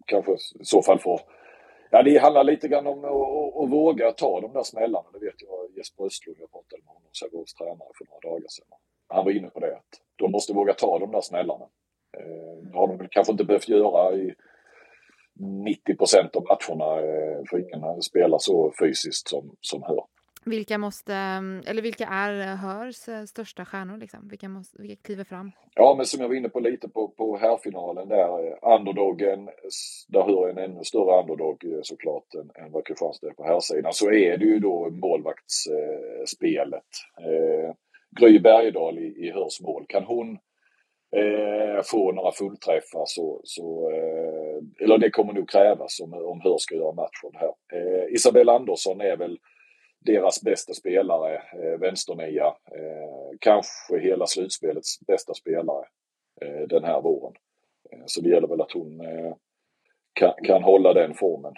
kanske 0.05 0.31
i 0.59 0.65
så 0.65 0.81
fall 0.81 0.99
får 0.99 1.21
Ja, 1.91 2.03
det 2.03 2.17
handlar 2.17 2.43
lite 2.43 2.67
grann 2.67 2.87
om 2.87 3.05
att, 3.05 3.63
att 3.63 3.69
våga 3.69 4.11
ta 4.11 4.41
de 4.41 4.53
där 4.53 4.63
smällarna. 4.63 5.07
Det 5.13 5.19
vet 5.19 5.41
jag 5.41 5.77
Jesper 5.77 6.05
Östlund, 6.05 6.37
jag 6.39 6.51
pratade 6.51 6.81
med 6.81 6.93
honom, 6.93 7.09
Sävehofs 7.19 7.53
tränare 7.53 7.89
för 7.97 8.05
några 8.05 8.19
dagar 8.19 8.47
sedan. 8.47 8.77
Han 9.07 9.25
var 9.25 9.31
inne 9.31 9.49
på 9.49 9.59
det 9.59 9.75
att 9.75 10.01
de 10.15 10.31
måste 10.31 10.53
våga 10.53 10.73
ta 10.73 10.99
de 10.99 11.11
där 11.11 11.21
smällarna. 11.21 11.65
Det 12.61 12.77
har 12.77 12.87
de 12.87 13.07
kanske 13.11 13.31
inte 13.31 13.43
behövt 13.43 13.67
göra 13.67 14.15
i 14.15 14.35
90 15.39 15.95
procent 15.95 16.35
av 16.35 16.43
matcherna 16.43 16.99
eh, 16.99 17.41
för 17.49 17.59
ingen 17.59 18.01
spelar 18.01 18.37
så 18.37 18.73
fysiskt 18.79 19.27
som, 19.27 19.55
som 19.61 19.83
Hör. 19.83 20.03
Vilka 20.45 20.77
måste, 20.77 21.13
eller 21.65 21.81
vilka 21.81 22.05
är 22.05 22.55
Hörs 22.55 23.07
eh, 23.07 23.23
största 23.23 23.65
stjärnor 23.65 23.97
liksom? 23.97 24.27
Vilka, 24.27 24.49
måste, 24.49 24.81
vilka 24.81 25.01
kliver 25.01 25.23
fram? 25.23 25.51
Ja, 25.75 25.93
men 25.97 26.05
som 26.05 26.21
jag 26.21 26.27
var 26.27 26.35
inne 26.35 26.49
på 26.49 26.59
lite 26.59 26.89
på, 26.89 27.07
på 27.07 27.37
herrfinalen 27.37 28.09
där, 28.09 28.47
eh, 28.47 28.53
underdogen, 28.79 29.49
där 30.07 30.23
Hör 30.23 30.49
en 30.49 30.57
ännu 30.57 30.83
större 30.83 31.21
underdog 31.21 31.63
eh, 31.63 31.79
såklart 31.83 32.33
än, 32.33 32.63
än 32.63 32.71
vad 32.71 32.85
Kristianstad 32.85 33.27
är 33.27 33.33
på 33.33 33.43
herrsidan, 33.43 33.93
så 33.93 34.11
är 34.11 34.37
det 34.37 34.45
ju 34.45 34.59
då 34.59 34.89
målvaktsspelet. 34.89 36.83
Eh, 37.17 37.73
Gry 38.19 38.39
Bergedal 38.39 38.99
i, 38.99 39.27
i 39.27 39.31
Hörs 39.31 39.61
mål, 39.61 39.85
kan 39.87 40.03
hon 40.03 40.37
eh, 41.11 41.81
få 41.83 42.11
några 42.11 42.31
fullträffar 42.31 43.03
så, 43.05 43.41
så 43.43 43.91
eh, 43.91 44.83
eller 44.83 44.97
det 44.97 45.09
kommer 45.09 45.33
nog 45.33 45.49
krävas 45.49 45.99
om, 45.99 46.13
om 46.13 46.41
Hör 46.41 46.57
ska 46.57 46.75
göra 46.75 46.91
matchen 46.91 47.31
här. 47.33 47.53
Eh, 47.73 48.13
Isabel 48.13 48.49
Andersson 48.49 49.01
är 49.01 49.17
väl 49.17 49.39
deras 49.99 50.41
bästa 50.43 50.73
spelare, 50.73 51.35
eh, 51.35 51.79
vänsternia. 51.79 52.45
Eh, 52.45 53.37
kanske 53.39 53.99
hela 53.99 54.27
slutspelets 54.27 54.99
bästa 55.07 55.33
spelare 55.33 55.85
eh, 56.41 56.67
den 56.67 56.83
här 56.83 57.01
våren. 57.01 57.33
Eh, 57.91 58.03
så 58.05 58.21
det 58.21 58.29
gäller 58.29 58.47
väl 58.47 58.61
att 58.61 58.71
hon 58.71 59.01
eh, 59.01 59.33
kan, 60.13 60.33
kan 60.43 60.63
hålla 60.63 60.93
den 60.93 61.13
formen 61.13 61.53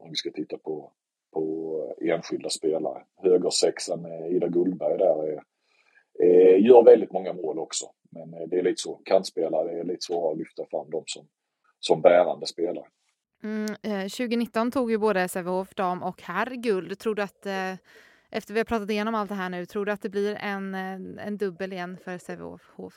om 0.00 0.10
vi 0.10 0.16
ska 0.16 0.30
titta 0.30 0.58
på, 0.58 0.92
på 1.32 1.96
enskilda 2.00 2.50
spelare. 2.50 3.02
Högersexan 3.22 4.06
Ida 4.30 4.48
Gullberg 4.48 4.98
där 4.98 5.24
är, 5.28 5.42
är, 6.18 6.56
gör 6.56 6.84
väldigt 6.84 7.12
många 7.12 7.32
mål 7.32 7.58
också. 7.58 7.86
Men 8.10 8.34
eh, 8.34 8.48
det 8.48 8.58
är 8.58 8.62
lite 8.62 8.82
så, 8.82 8.94
kantspelare 8.94 9.80
är 9.80 9.84
lite 9.84 10.00
svårare 10.00 10.32
att 10.32 10.38
lyfta 10.38 10.66
fram 10.70 10.90
dem 10.90 11.04
som, 11.06 11.26
som 11.80 12.02
bärande 12.02 12.46
spelare. 12.46 12.86
Mm, 13.42 13.66
2019 14.10 14.66
eh, 14.66 14.70
tog 14.70 14.90
ju 14.90 14.98
både 14.98 15.28
Sävehof 15.28 15.74
dam 15.74 16.02
och 16.02 16.22
herr 16.22 16.50
guld. 16.50 16.98
Tror 16.98 17.14
du 17.14 17.22
att 17.22 17.46
eh, 17.46 17.74
efter 18.30 18.54
vi 18.54 18.60
har 18.60 18.64
pratat 18.64 18.90
igenom 18.90 19.14
allt 19.14 19.28
det 19.28 19.34
här 19.34 19.48
nu, 19.48 19.66
tror 19.66 19.84
du 19.84 19.92
att 19.92 20.02
det 20.02 20.08
blir 20.08 20.34
en, 20.34 20.74
en 21.18 21.36
dubbel 21.36 21.72
igen 21.72 21.98
för 22.04 22.18
Sävehof? 22.18 22.94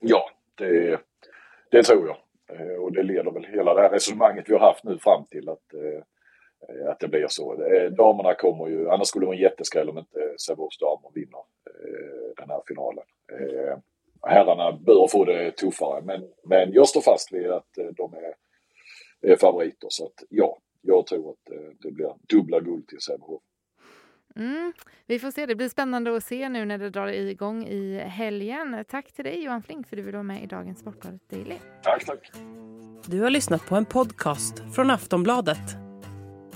Ja, 0.00 0.30
det, 0.54 1.00
det 1.70 1.82
tror 1.82 2.06
jag. 2.06 2.16
Eh, 2.52 2.76
och 2.82 2.92
det 2.92 3.02
leder 3.02 3.30
väl 3.30 3.44
hela 3.44 3.74
det 3.74 3.80
här 3.80 3.90
resonemanget 3.90 4.48
vi 4.48 4.52
har 4.52 4.60
haft 4.60 4.84
nu 4.84 4.98
fram 4.98 5.24
till 5.30 5.48
att, 5.48 5.74
eh, 5.74 6.02
att 6.88 7.00
det 7.00 7.08
blir 7.08 7.26
så. 7.28 7.64
Eh, 7.64 7.90
damerna 7.90 8.34
kommer 8.34 8.68
ju, 8.68 8.90
annars 8.90 9.08
skulle 9.08 9.22
det 9.22 9.26
vara 9.26 9.36
en 9.36 9.42
jätteskräll 9.42 9.88
om 9.90 9.98
inte 9.98 10.34
Sävehofs 10.46 10.78
damer 10.78 11.10
vinner 11.14 11.40
den 12.36 12.50
här 12.50 12.62
finalen. 12.68 13.04
Herrarna 14.22 14.72
bör 14.72 15.08
få 15.08 15.24
det 15.24 15.50
tuffare 15.50 16.02
men, 16.02 16.28
men 16.44 16.72
jag 16.72 16.88
står 16.88 17.00
fast 17.00 17.32
vid 17.32 17.50
att 17.50 17.78
de 17.96 18.14
är, 18.14 18.34
är 19.32 19.36
favoriter 19.36 19.86
så 19.90 20.06
att 20.06 20.24
ja, 20.28 20.58
jag 20.80 21.06
tror 21.06 21.30
att 21.30 21.52
det 21.82 21.90
blir 21.90 22.14
dubbla 22.28 22.60
guld 22.60 22.88
till 22.88 23.00
Sävehof. 23.00 23.42
Mm, 24.36 24.72
vi 25.06 25.18
får 25.18 25.30
se. 25.30 25.46
Det 25.46 25.54
blir 25.54 25.68
spännande 25.68 26.16
att 26.16 26.24
se 26.24 26.48
nu 26.48 26.64
när 26.64 26.78
det 26.78 26.90
drar 26.90 27.06
igång 27.06 27.66
i 27.66 27.98
helgen. 27.98 28.84
Tack 28.88 29.12
till 29.12 29.24
dig 29.24 29.44
Johan 29.44 29.62
Flink 29.62 29.88
för 29.88 29.96
att 29.96 29.98
du 29.98 30.02
vill 30.02 30.14
vara 30.14 30.22
med 30.22 30.42
i 30.42 30.46
dagens 30.46 30.78
Sportbladet 30.78 31.28
Daily. 31.30 31.56
Tack, 31.82 32.04
tack. 32.04 32.30
Du 33.06 33.20
har 33.20 33.30
lyssnat 33.30 33.66
på 33.66 33.76
en 33.76 33.84
podcast 33.84 34.74
från 34.74 34.90
Aftonbladet. 34.90 35.91